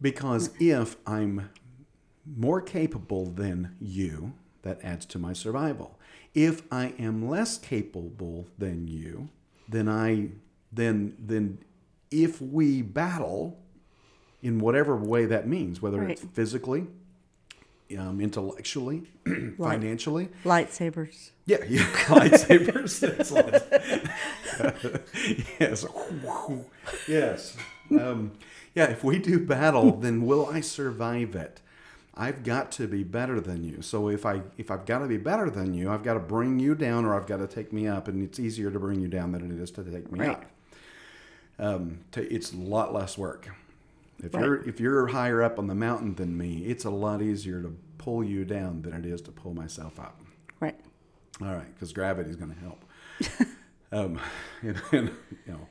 [0.00, 1.50] because if I'm
[2.36, 5.98] more capable than you, that adds to my survival.
[6.34, 9.28] If I am less capable than you,
[9.68, 10.28] then I
[10.72, 11.58] then then
[12.10, 13.58] if we battle
[14.42, 16.86] in whatever way that means, whether it's physically,
[17.98, 19.04] um, intellectually,
[19.58, 21.30] financially, Lightsabers.
[21.46, 23.00] yeah, yeah, lightsabers.
[25.60, 25.86] Yes,
[27.08, 27.56] yes.
[27.90, 28.32] Um,
[28.74, 31.60] yeah, if we do battle, then will I survive it?
[32.16, 33.82] I've got to be better than you.
[33.82, 36.58] So if I if I've got to be better than you, I've got to bring
[36.58, 39.08] you down or I've got to take me up, and it's easier to bring you
[39.08, 40.30] down than it is to take me Right.
[40.30, 40.44] up.
[41.58, 43.48] Um, to, it's a lot less work.
[44.22, 44.44] If Right.
[44.44, 47.76] you're if you're higher up on the mountain than me, it's a lot easier to
[47.98, 50.20] pull you down than it is to pull myself up.
[50.60, 50.78] Right.
[51.42, 52.84] All right, because gravity's going to help.
[53.92, 54.18] um,
[54.62, 55.10] and, and,
[55.46, 55.68] you know,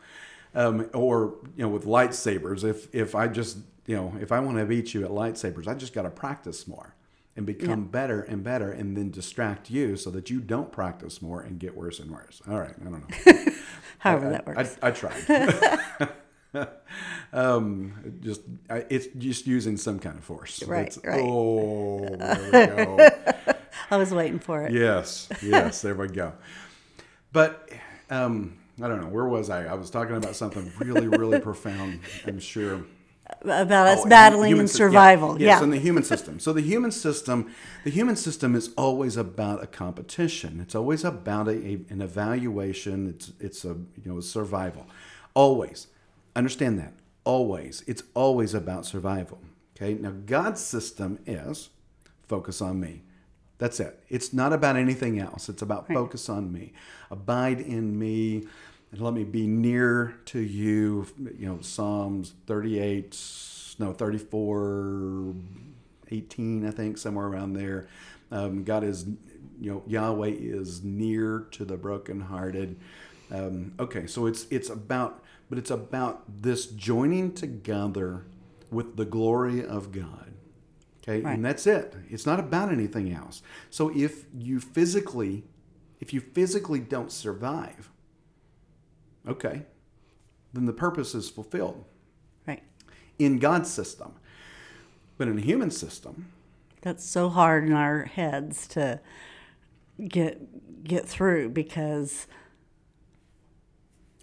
[0.55, 4.57] um, or you know, with lightsabers, if if I just you know, if I want
[4.57, 6.95] to beat you at lightsabers, I just got to practice more
[7.35, 7.91] and become Yeah.
[7.91, 11.75] better and better, and then distract you so that you don't practice more and get
[11.75, 12.41] worse and worse.
[12.49, 13.53] All right, I don't know.
[13.99, 14.77] However I, that works.
[14.81, 15.79] I, I tried.
[17.33, 20.63] um, just I, it's just using some kind of force.
[20.63, 21.21] Right, It's- right.
[21.23, 23.09] Oh, there we go.
[23.91, 24.71] I was waiting for it.
[24.73, 26.33] Yes, yes, there we go.
[27.31, 27.69] But
[28.09, 29.65] um, I don't know where was I?
[29.65, 32.01] I was talking about something really, really profound.
[32.25, 32.85] I'm sure.
[33.41, 35.41] About us Oh, battling and sys- yeah, survival.
[35.41, 35.63] Yes, Yeah.
[35.63, 36.39] in the human system.
[36.39, 37.51] So the human system,
[37.83, 40.59] the human system is always about a competition.
[40.61, 43.07] It's always about a, a- an evaluation.
[43.09, 44.85] It's it's a you know survival.
[45.33, 45.87] Always,
[46.35, 46.93] understand that.
[47.23, 49.39] Always, it's always about survival.
[49.75, 49.95] Okay.
[49.95, 51.69] Now God's system is
[52.27, 53.01] focus on me.
[53.57, 53.99] That's it.
[54.09, 55.47] It's not about anything else.
[55.47, 56.73] It's about focus on me.
[57.09, 58.45] Abide in me
[58.91, 61.07] and let me be near to you.
[61.37, 63.17] You know, Psalms 38,
[63.79, 65.33] no, 34,
[66.11, 67.87] 18, I think, somewhere around there.
[68.31, 69.05] Um, God is,
[69.59, 72.77] you know, Yahweh is near to the brokenhearted.
[73.31, 78.23] Um, okay, so it's it's about, but it's about this joining together
[78.71, 80.24] with the glory of God.
[81.07, 81.35] Okay, Right.
[81.35, 81.93] and that's it.
[82.09, 83.43] It's not about anything else.
[83.69, 85.43] So if you physically,
[85.99, 87.91] if you physically don't survive,
[89.27, 89.65] okay,
[90.53, 91.85] then the purpose is fulfilled
[92.47, 92.63] Right.
[93.19, 94.13] in God's system.
[95.17, 96.31] But in a human system,
[96.81, 98.99] That's so hard in our heads to
[100.07, 102.27] get get through because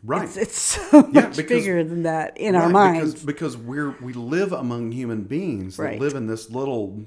[0.02, 0.24] right?
[0.24, 3.12] it's, it's so Yeah, much because- bigger than that in our Right, minds.
[3.12, 6.00] because, because we're we live among human beings that Right.
[6.00, 7.04] live in this little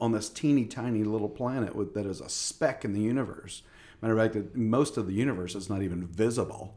[0.00, 3.62] on this teeny tiny little planet with, that is a speck in the universe.
[4.02, 6.76] Matter of fact, most of the universe is not even visible.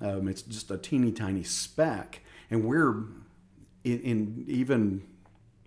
[0.00, 3.04] Um, it's just a teeny tiny speck, and we're
[3.84, 5.02] in, in even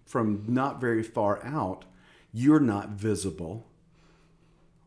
[0.05, 1.85] from not very far out.
[2.31, 3.67] You're not visible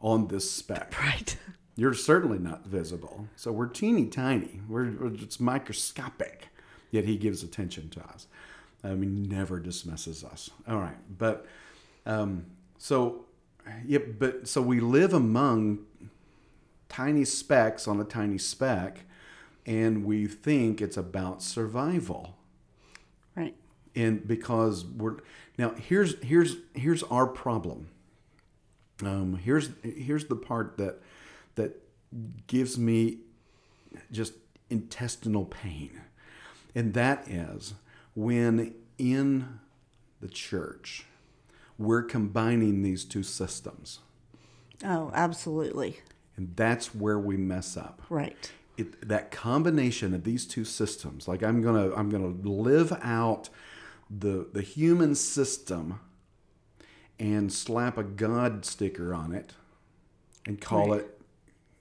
[0.01, 0.95] on this speck.
[1.01, 1.37] right.
[1.77, 3.29] You're certainly not visible.
[3.37, 4.61] So we're teeny tiny.
[4.69, 6.49] We're, we're it's microscopic.
[6.91, 8.27] Yet he gives attention to us.
[8.85, 10.51] I mean, never dismisses us.
[10.69, 11.47] All right, but
[12.05, 12.47] um,
[12.79, 13.25] so
[13.87, 15.79] yeah, but so we live among
[16.89, 19.05] tiny specks on a tiny speck,
[19.65, 22.37] and we think it's about survival
[23.37, 23.55] Right.
[23.95, 25.19] and because we're
[25.57, 27.89] now here's here's here's our problem
[29.03, 31.01] um, here's here's the part that
[31.55, 31.83] that
[32.47, 33.19] gives me
[34.11, 34.35] just
[34.71, 36.01] intestinal pain
[36.75, 37.75] and that is
[38.15, 39.59] when in
[40.21, 41.05] the church
[41.79, 43.99] we're combining these two systems
[44.85, 46.01] Oh, absolutely.
[46.37, 48.51] and that's where we mess up Right.
[48.79, 53.51] it, that combination of these two systems like i'm gonna i'm gonna live out
[54.11, 56.01] the the human system
[57.19, 59.53] and slap a god sticker on it
[60.47, 61.01] and call Right.
[61.03, 61.19] it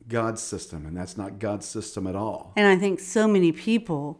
[0.07, 2.53] god's system and that's not god's system at all.
[2.55, 4.19] And I think so many people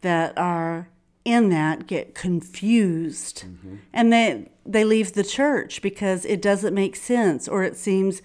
[0.00, 0.88] that are
[1.24, 3.44] in that get confused.
[3.92, 8.22] And they they leave the church because it doesn't make sense or it seems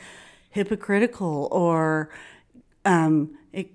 [0.51, 2.09] hypocritical or
[2.85, 3.71] um, it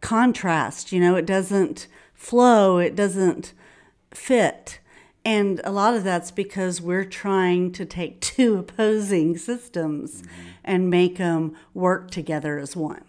[0.00, 3.52] contrast you know it doesn't flow it doesn't
[4.10, 4.80] fit
[5.24, 10.48] and a lot of that's because we're trying to take two opposing systems mm-hmm.
[10.64, 13.04] and make them work together as one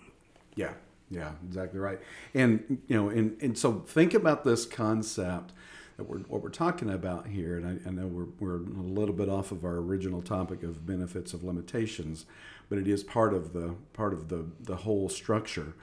[0.55, 0.73] Yeah,
[1.09, 1.99] yeah, exactly right.
[2.33, 5.53] And you know, and, and so think about this concept
[5.97, 7.57] that we're what we're talking about here.
[7.57, 10.85] And I, I know we're we're a little bit off of our original topic of
[10.85, 12.25] benefits of limitations,
[12.69, 15.73] but it is part of the part of the the whole structure.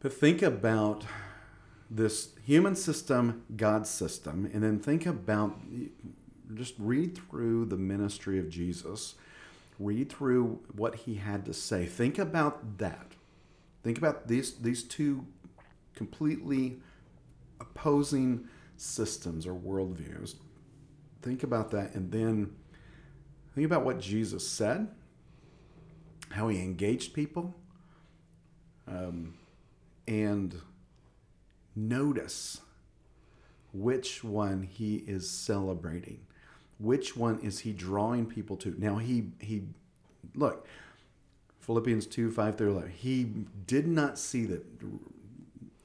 [0.00, 1.04] But think about
[1.90, 5.56] this human system, God's system, and then think about
[6.54, 9.14] just read through the ministry of Jesus.
[9.78, 11.84] Read through what he had to say.
[11.86, 13.12] Think about that.
[13.82, 15.26] Think about these these two
[15.94, 16.78] completely
[17.60, 20.34] opposing systems or worldviews.
[21.22, 22.54] Think about that and then
[23.54, 24.88] think about what Jesus said,
[26.30, 27.54] how he engaged people,
[28.86, 29.34] um,
[30.06, 30.54] and
[31.76, 32.62] notice
[33.72, 36.20] which one he is celebrating.
[36.78, 38.74] which one is he drawing people to?
[38.78, 39.64] Now he he
[40.34, 40.66] look
[41.60, 42.90] Philippians two five through eleven.
[42.90, 43.24] He
[43.66, 44.64] did not see that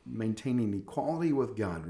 [0.05, 1.85] maintaining equality with God,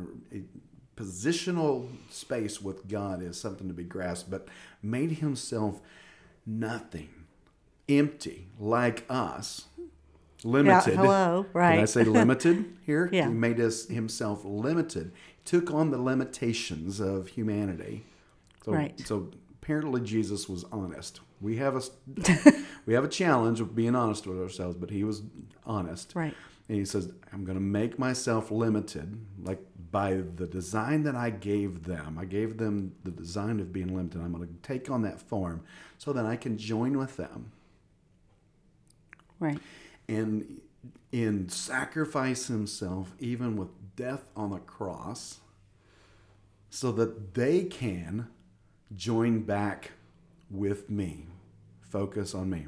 [0.95, 4.47] positional space with God is something to be grasped, but
[4.83, 5.81] made himself
[6.45, 7.09] nothing,
[7.89, 9.65] empty, like us,
[10.43, 10.93] limited.
[10.93, 11.75] Yeah, hello, right.
[11.75, 13.09] Did I say limited here?
[13.11, 13.27] Yeah.
[13.27, 15.11] He made us himself limited.
[15.45, 18.05] Took on the limitations of humanity.
[18.65, 18.99] So, Right.
[19.07, 19.31] So
[19.61, 21.21] apparently Jesus was honest.
[21.39, 21.81] We have a
[22.85, 25.23] we have a challenge of being honest with ourselves, but he was
[25.65, 26.13] honest.
[26.15, 26.35] Right.
[26.69, 29.59] And he says, I'm going to make myself limited, like
[29.91, 32.17] by the design that I gave them.
[32.17, 34.21] I gave them the design of being limited.
[34.21, 35.63] I'm going to take on that form
[35.97, 37.51] so that I can join with them
[39.39, 39.59] Right.
[40.11, 40.61] And
[41.11, 45.39] in sacrifice himself, even with death on the cross,
[46.69, 48.27] so that they can
[48.95, 49.91] join back
[50.49, 51.27] with me,
[51.81, 52.67] focus on me.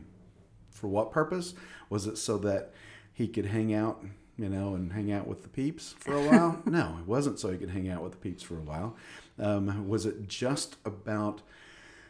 [0.72, 1.54] For what purpose?
[1.89, 2.74] Was it so that
[3.14, 4.04] he could hang out,
[4.38, 6.62] you know, and hang out with the peeps for a while?
[6.66, 8.96] no, it wasn't so he could hang out with the peeps for a while.
[9.38, 11.41] Um, was it just about?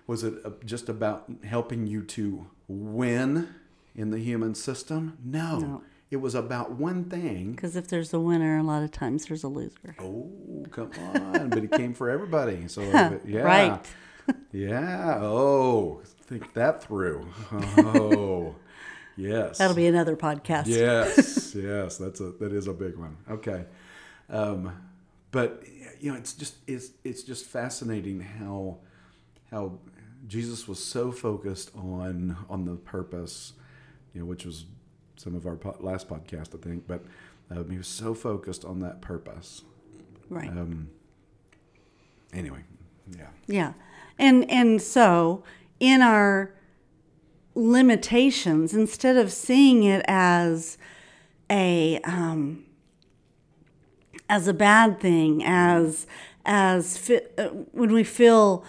[0.05, 3.47] Was it uh, just about helping you to win
[3.95, 5.17] in the human system?
[5.23, 5.59] No.
[5.59, 5.83] No.
[6.11, 7.53] It was about one thing.
[7.53, 9.95] Because if there's a winner, a lot of times there's a loser.
[9.99, 10.29] Oh,
[10.69, 11.49] come on.
[11.49, 12.67] but it came for everybody.
[12.67, 12.81] So,
[13.25, 13.41] yeah.
[13.41, 13.85] Right.
[14.51, 15.17] Yeah.
[15.21, 16.01] Oh,
[16.33, 17.27] think that through.
[17.51, 18.55] Oh,
[19.15, 19.57] yes.
[19.57, 20.67] That'll be another podcast.
[20.67, 23.17] Yes, yes, that's a that is a big one.
[23.29, 23.65] Okay,
[24.29, 24.73] um,
[25.31, 25.63] but
[25.99, 28.77] you know, it's just it's it's just fascinating how
[29.51, 29.79] how
[30.27, 33.53] Jesus was so focused on on the purpose,
[34.13, 34.65] you know, which was
[35.15, 36.87] some of our po- last podcast, I think.
[36.87, 37.03] But
[37.49, 39.63] um, he was so focused on that purpose.
[40.29, 40.49] Right.
[40.49, 40.89] Um,
[42.33, 42.63] anyway,
[43.17, 43.73] yeah, Yeah.
[44.19, 45.43] And and so
[45.79, 46.53] in our
[47.55, 50.77] limitations, instead of seeing it as
[51.49, 52.65] a um,
[54.29, 56.07] as a bad thing, as
[56.45, 58.63] as fi- uh, when we feel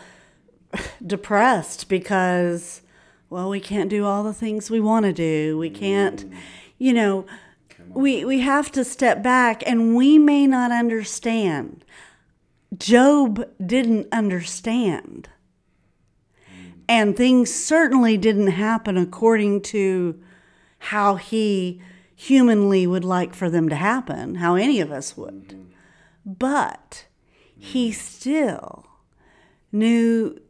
[1.07, 2.83] depressed because
[3.31, 5.59] well we can't do all the things we want to do.
[5.59, 6.37] We can't mm.
[6.79, 7.27] you know
[7.89, 11.85] we we have to step back and we may not understand.
[12.77, 15.29] Job didn't understand.
[16.51, 16.73] Mm.
[16.89, 20.21] And things certainly didn't happen according to
[20.79, 21.81] how he
[22.15, 25.49] humanly would like for them to happen, how any of us would.
[25.49, 25.63] Mm-hmm.
[26.25, 27.07] But
[27.57, 27.95] he mm.
[27.95, 28.87] still
[29.73, 30.41] knew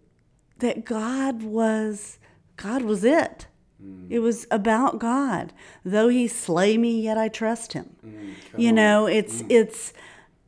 [0.58, 2.18] that God was
[2.56, 3.46] God was it.
[4.08, 5.52] It was about God.
[5.84, 7.96] Though he slay me, yet I trust him.
[8.06, 9.46] Mm, you know, it's mm.
[9.50, 9.92] it's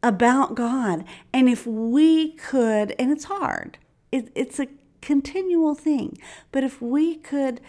[0.02, 1.04] about God.
[1.32, 3.78] And if we could, and it's hard,
[4.12, 4.68] it, it's a
[5.00, 6.16] continual thing,
[6.52, 7.60] but if we could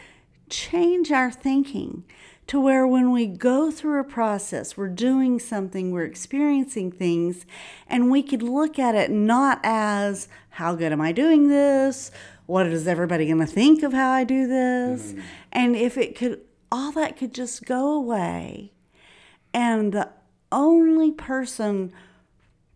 [0.49, 2.03] change our thinking
[2.47, 7.45] to where when we go through a process, we're doing something, we're experiencing things,
[7.87, 12.09] and we could look at it not as, how good am I doing this?
[12.47, 15.11] What is everybody going to think of how I do this?
[15.11, 15.21] Mm-hmm.
[15.51, 16.41] And if it could,
[16.71, 18.71] all that could just go away,
[19.53, 20.09] and the
[20.51, 21.93] only person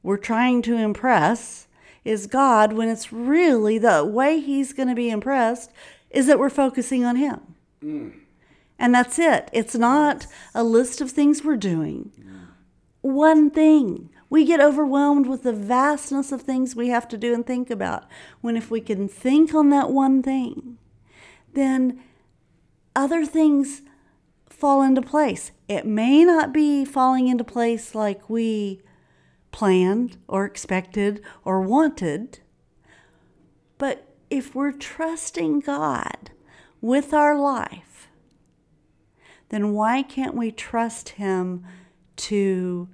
[0.03, 1.67] we're trying to impress
[2.03, 5.71] is God when it's really the way He's going to be impressed
[6.09, 7.39] is that we're focusing on Him.
[7.83, 8.13] Mm.
[8.77, 9.49] And that's it.
[9.53, 12.11] It's not a list of things we're doing.
[12.19, 12.47] Mm.
[13.01, 14.09] One thing.
[14.31, 18.05] We get overwhelmed with the vastness of things we have to do and think about.
[18.39, 20.77] When if we can think on that one thing,
[21.53, 22.01] then
[22.95, 23.81] other things
[24.49, 25.51] fall into place.
[25.67, 28.81] It may not be falling into place like we
[29.51, 32.39] planned or expected or wanted,
[33.77, 36.31] but if we're trusting God
[36.79, 38.07] with our life,
[39.49, 41.65] then why can't we trust Him
[42.15, 42.87] to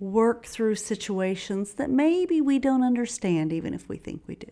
[0.00, 4.48] work through situations that maybe we don't understand, even if we think we do?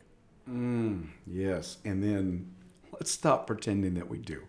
[0.49, 1.79] Mm, yes.
[1.85, 2.53] And then
[2.93, 4.43] let's stop pretending that we do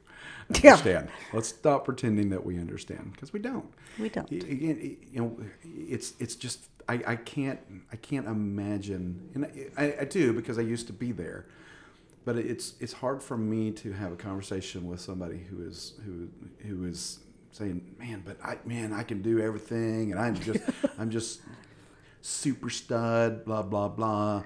[0.64, 0.78] Yeah.
[0.78, 1.10] understand.
[1.34, 3.66] Let's stop pretending that we understand because we don't.
[3.98, 4.32] We don't.
[4.32, 7.60] Again, you know, it's it's just I, I can't
[7.92, 11.48] I can't imagine, and I, I do because I used to be there,
[12.26, 16.30] but it's it's hard for me to have a conversation with somebody who is who
[16.68, 17.20] who is
[17.52, 20.60] saying, man, but I man I can do everything, and I'm just
[20.98, 21.42] I'm just
[22.22, 24.44] super stud, blah blah blah,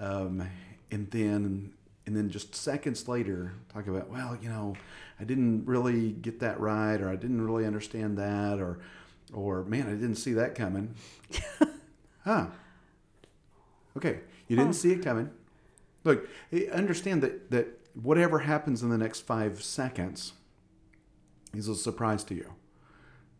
[0.00, 0.48] um,
[0.90, 1.72] and then
[2.06, 4.74] and then just seconds later talk about well you know
[5.18, 8.78] I didn't really get that right or I didn't really understand that or
[9.32, 10.94] or man I didn't see that coming,
[12.24, 12.46] huh?
[13.96, 15.30] Okay, you didn't see it coming.
[16.04, 16.28] Look,
[16.72, 20.32] understand that that whatever happens in the next five seconds
[21.58, 22.52] is a surprise to you,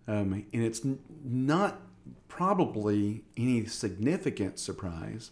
[0.08, 1.80] um, and it's n- not
[2.28, 5.30] probably any significant surprise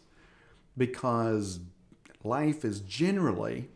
[0.77, 1.61] because
[2.23, 3.69] life is generally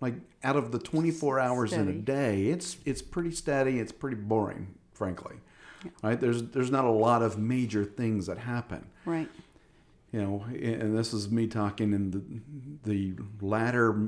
[0.00, 4.16] like out of the 24 hours in a day it's it's pretty steady it's pretty
[4.16, 5.36] boring frankly.
[6.02, 6.20] Right?
[6.20, 8.86] There's there's not a lot of major things that happen.
[9.06, 9.28] Right.
[10.12, 12.22] you know and this is me talking in the
[12.90, 13.98] the latter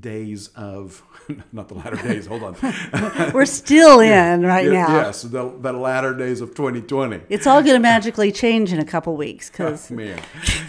[0.00, 1.02] days of
[1.52, 2.56] not the latter days hold on.
[3.32, 4.96] We're still in right Yeah, now.
[4.96, 8.84] yes the, the latter days of 2020 It's all going to magically change in a
[8.84, 10.20] couple weeks because man.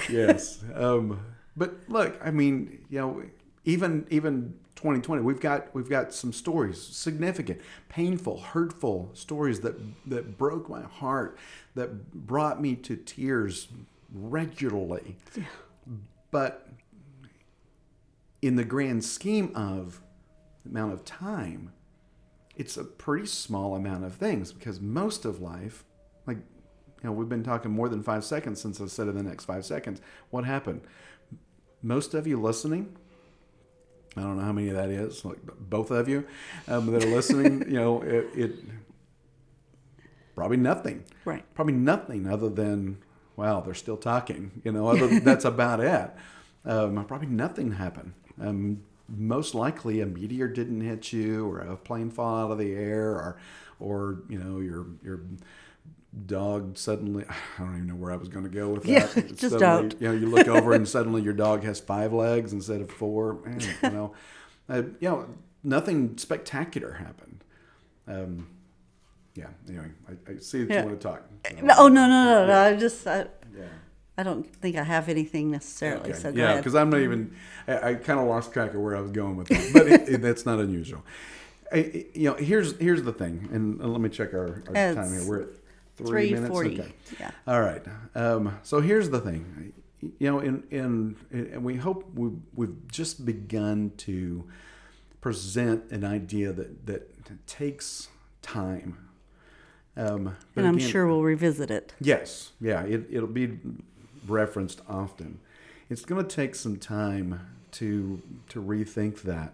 [0.09, 1.19] Yes um,
[1.57, 3.23] but look i mean you know
[3.65, 7.59] even even 2020 we've got we've got some stories significant
[7.89, 9.75] painful hurtful stories that
[10.07, 11.37] that broke my heart
[11.75, 13.67] that brought me to tears
[14.13, 15.17] regularly.
[16.31, 16.67] But
[18.41, 20.01] in the grand scheme of
[20.63, 21.71] the amount of time
[22.59, 25.85] it's a pretty small amount of things because most of life
[26.27, 29.23] like you know we've been talking more than five seconds since i said in the
[29.23, 30.01] next five seconds.
[30.29, 30.81] What happened?
[31.81, 32.95] Most of you listening
[34.17, 36.25] i don't know how many of that is like both of you
[36.67, 38.55] um, that are listening you know it, it
[40.35, 41.03] probably nothing.
[41.25, 41.43] Right.
[41.53, 42.97] probably nothing other than
[43.37, 46.11] wow they're still talking you know other, that's about it.
[46.65, 52.09] Um, probably nothing happened um, most likely a meteor didn't hit you or a plane
[52.11, 53.37] fall out of the air or
[53.79, 55.21] or you know your your
[56.25, 58.89] dog suddenly I don't even know where I was going to go with that.
[59.15, 60.01] Yeah, just Suddenly, don't.
[60.01, 63.35] You know, you look over and suddenly your dog has five legs instead of four.
[63.45, 64.13] Man, you know,
[64.69, 65.27] uh, you know,
[65.63, 67.43] nothing spectacular happened.
[68.07, 68.47] Um,
[69.35, 69.47] yeah.
[69.67, 70.81] Anyway, I, I see that Yeah.
[70.81, 71.23] you want to talk.
[71.63, 72.59] no, oh no no no no!
[72.59, 73.65] I just I, Yeah.
[74.19, 76.09] I don't think I have anything necessarily.
[76.09, 76.19] Okay.
[76.19, 77.33] So yeah, because I'm not even.
[77.69, 80.09] I, I kind of lost track of where I was going with that, but it,
[80.09, 81.05] it, that's not unusual.
[81.71, 85.23] I, you know, here's here's the thing, and let me check our, our time here.
[85.25, 85.49] We're at
[85.95, 86.53] three minutes.
[86.53, 86.91] Okay.
[87.17, 87.31] Yeah.
[87.47, 87.81] All right.
[88.13, 89.71] Um, so here's the thing.
[90.01, 94.49] You know, in in and we hope we we've just begun to
[95.21, 98.09] present an idea that that takes
[98.41, 98.97] time.
[99.97, 101.93] Um, but and I'm again- sure we'll revisit it.
[101.99, 103.59] Yes, yeah, it, it'll be
[104.29, 105.39] referenced often.
[105.89, 109.53] It's going to take some time to to rethink that,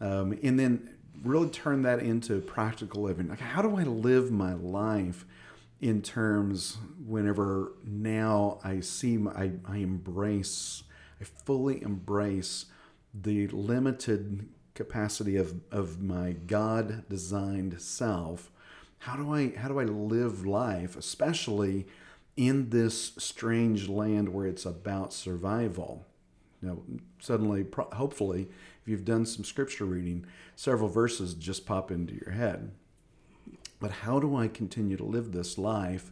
[0.00, 0.90] um, and then
[1.22, 3.28] really turn that into practical living.
[3.28, 5.24] Like, how do I live my life
[5.80, 10.82] in terms whenever now I see my, I, I embrace,
[11.20, 12.66] I fully embrace
[13.12, 18.50] the limited capacity of, of my God designed self
[19.04, 21.86] how do I how do I live life, especially
[22.36, 26.06] in this strange land where it's about survival?
[26.60, 26.78] Now,
[27.20, 28.48] suddenly, hopefully,
[28.82, 30.26] if you've done some scripture reading,
[30.56, 32.72] several verses just pop into your head.
[33.80, 36.10] But how do I continue to live this life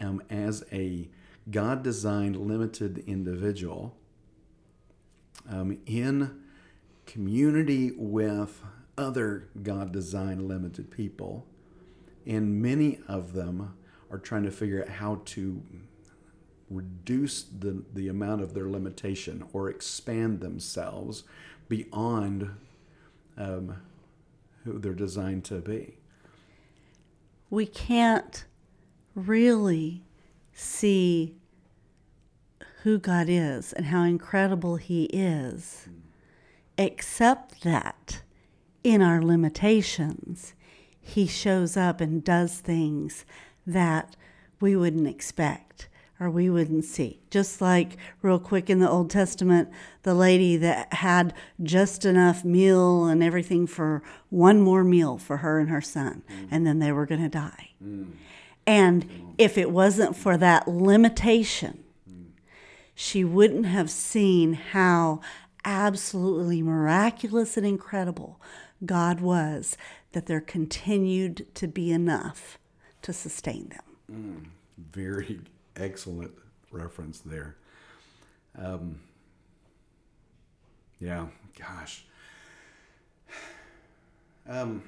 [0.00, 1.08] um, as a
[1.50, 3.96] God designed, limited individual
[5.48, 6.42] um, in
[7.04, 8.62] community with
[8.96, 11.46] other God designed, limited people?
[12.26, 13.74] and many of them
[14.10, 15.62] are trying to figure out how to
[16.70, 21.24] reduce the, the amount of their limitation or expand themselves
[21.68, 22.50] beyond
[23.36, 23.76] um,
[24.64, 25.96] who they're designed to be.
[27.50, 28.44] we can't
[29.14, 30.02] really
[30.52, 31.34] see
[32.82, 35.88] who God is and how incredible He is,
[36.78, 38.22] except that
[38.84, 40.54] in our limitations,
[41.00, 43.24] He shows up and does things
[43.66, 44.16] that
[44.60, 45.88] we wouldn't expect
[46.18, 47.20] or we wouldn't see.
[47.30, 49.68] Just like, real quick in the Old Testament,
[50.02, 55.58] the lady that had just enough meal and everything for one more meal for her
[55.58, 56.48] and her son, mm.
[56.50, 57.70] and then they were going to die.
[57.84, 58.12] Mm.
[58.66, 59.34] And mm.
[59.36, 61.84] if it wasn't for that limitation,
[62.94, 65.20] she wouldn't have seen how
[65.66, 68.40] absolutely miraculous and incredible
[68.84, 69.76] God was
[70.12, 72.58] that there continued to be enough
[73.06, 73.82] to sustain them.
[74.78, 75.40] Very
[75.76, 76.32] excellent
[76.72, 77.54] reference there.
[78.58, 78.98] Um,
[80.98, 81.26] yeah,
[81.56, 82.04] gosh.
[84.48, 84.82] Um,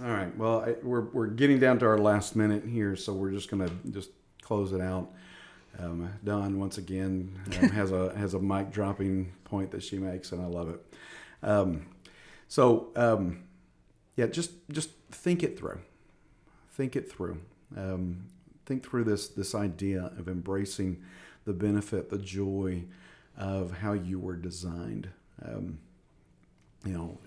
[0.00, 0.36] all right.
[0.36, 3.70] Well, I, we're, we're getting down to our last minute here, so we're just gonna
[3.90, 4.10] just
[4.42, 5.10] close it out.
[5.78, 10.30] Um, Dawn once again um, has a has a mic dropping point that she makes,
[10.30, 10.94] and I love it.
[11.42, 11.86] Um,
[12.46, 13.42] so um,
[14.16, 15.80] yeah, just just think it through.
[16.72, 17.40] Think it through.
[17.76, 18.24] Um,
[18.66, 21.02] think through this this idea of embracing
[21.44, 22.84] the benefit, the joy
[23.36, 25.08] of how you were designed.
[25.44, 25.78] Um,
[26.84, 27.18] you know,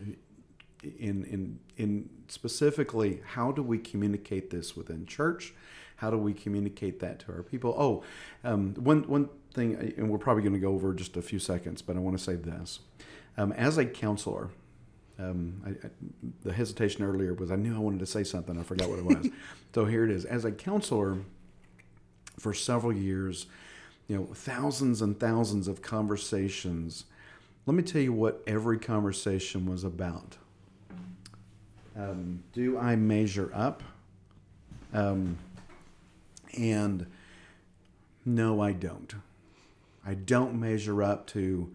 [0.83, 5.53] in in in specifically, how do we communicate this within church?
[5.97, 7.75] How do we communicate that to our people?
[7.77, 8.03] Oh,
[8.43, 11.81] um, one one thing, and we're probably going to go over just a few seconds,
[11.81, 12.79] but I want to say this:
[13.37, 14.49] um, as a counselor.
[15.19, 15.89] Um, I, I,
[16.43, 18.59] the hesitation earlier was I knew I wanted to say something.
[18.59, 19.29] I forgot what it was.
[19.75, 20.25] so here it is.
[20.25, 21.17] As a counselor,
[22.39, 23.45] for several years,
[24.07, 27.05] you know, thousands and thousands of conversations.
[27.65, 30.37] Let me tell you what every conversation was about.
[31.95, 33.83] Um, do I measure up?
[34.93, 35.37] Um,
[36.57, 37.05] and
[38.25, 39.15] no, I don't.
[40.05, 41.73] I don't measure up to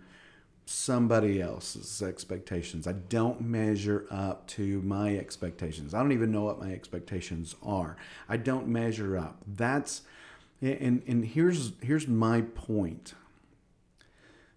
[0.68, 2.86] somebody else's expectations.
[2.86, 5.94] I don't measure up to my expectations.
[5.94, 7.96] I don't even know what my expectations are.
[8.28, 9.38] I don't measure up.
[9.46, 10.02] That's
[10.60, 13.14] and and here's here's my point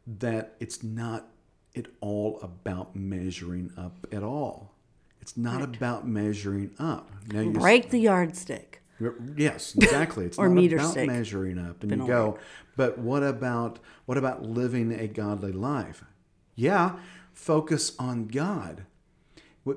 [0.05, 1.27] that it's not
[1.77, 4.73] at all about measuring up at all.
[5.21, 5.75] It's not right.
[5.75, 7.09] about measuring up.
[7.31, 8.80] Now you break the yardstick.
[9.35, 10.25] Yes, exactly.
[10.25, 11.07] It's or not meter about stick.
[11.07, 11.81] measuring up.
[11.81, 12.39] And Been you go,
[12.75, 16.03] but what about what about living a godly life?
[16.55, 16.97] Yeah,
[17.33, 18.85] focus on God.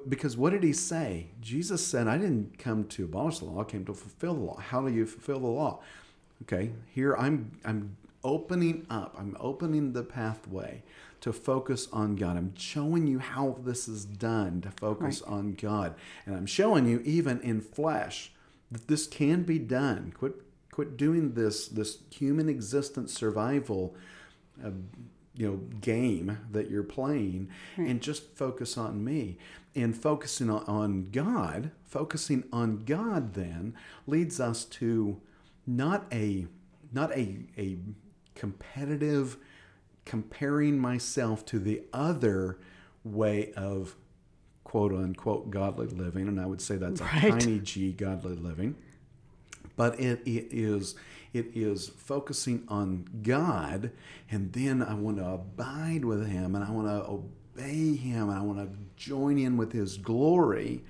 [0.08, 1.28] Because what did he say?
[1.42, 4.56] Jesus said, I didn't come to abolish the law, I came to fulfill the law.
[4.58, 5.80] How do you fulfill the law?
[6.42, 10.82] Okay, here I'm I'm opening up, I'm opening the pathway
[11.24, 12.36] to focus on God.
[12.36, 15.32] I'm showing you how this is done to focus right.
[15.32, 15.94] on God.
[16.26, 18.30] And I'm showing you even in flesh
[18.74, 20.12] that this can be done.
[20.16, 20.34] Quit
[20.70, 23.94] quit doing this this human existence survival
[24.64, 24.70] uh,
[25.36, 27.48] you know game that you're playing
[27.78, 27.88] right.
[27.88, 29.38] and just focus on me
[29.76, 33.72] and focusing on, on god focusing on god then
[34.08, 35.20] leads us to
[35.64, 36.44] not a
[36.92, 37.76] not a a
[38.34, 39.36] competitive
[40.04, 42.58] comparing myself to the other
[43.04, 43.94] way of
[44.74, 47.26] quote unquote godly living, and I would say that's right.
[47.26, 48.74] a tiny g godly living.
[49.76, 50.96] But it, it is
[51.32, 53.92] it is focusing on God,
[54.28, 58.36] and then I want to abide with Him, and I want to obey Him, and
[58.36, 60.82] I want to join in with His glory,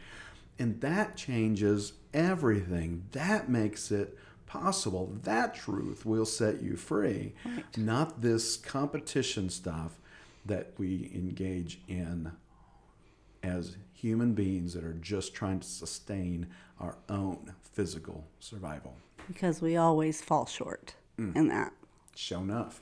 [0.58, 3.04] and that changes everything.
[3.12, 4.16] That makes it
[4.46, 5.12] possible.
[5.24, 7.76] That truth will set you free, right.
[7.76, 9.98] not this competition stuff
[10.46, 12.32] that we engage in
[13.44, 16.46] as human beings that are just trying to sustain
[16.80, 18.96] our own physical survival.
[19.28, 21.34] Because we always fall short mm.
[21.36, 21.72] in that.
[22.14, 22.80] Sure enough.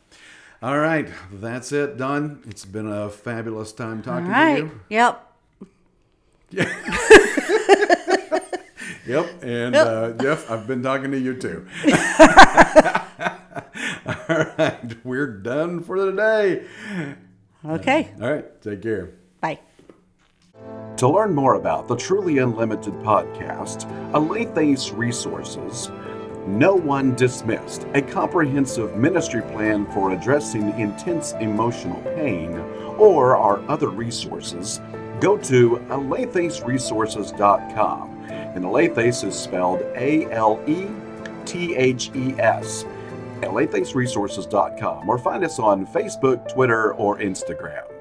[0.63, 2.43] All right, that's it, done.
[2.47, 4.81] It's been a fabulous time talking to you.
[4.91, 5.33] Yep.
[6.51, 6.65] Yeah.
[9.07, 9.43] yep.
[9.43, 9.87] And yep.
[9.87, 11.67] Uh, Jeff, I've been talking to you too.
[14.07, 16.65] All right, we're done for the day.
[17.65, 18.11] Okay.
[18.21, 19.15] All right, take care.
[19.41, 19.59] Bye.
[20.99, 25.91] To learn more about the Truly Unlimited podcast, Alethes Resources,
[26.47, 32.57] No One Dismissed, a comprehensive ministry plan for addressing intense emotional pain,
[32.99, 34.81] or our other resources,
[35.21, 38.27] go to alethesresources.com.
[38.31, 40.87] And Alethes is spelled A L E
[41.45, 42.85] T H E S.
[43.41, 47.92] Alethesresources.com or find us on Facebook, Twitter, or Instagram.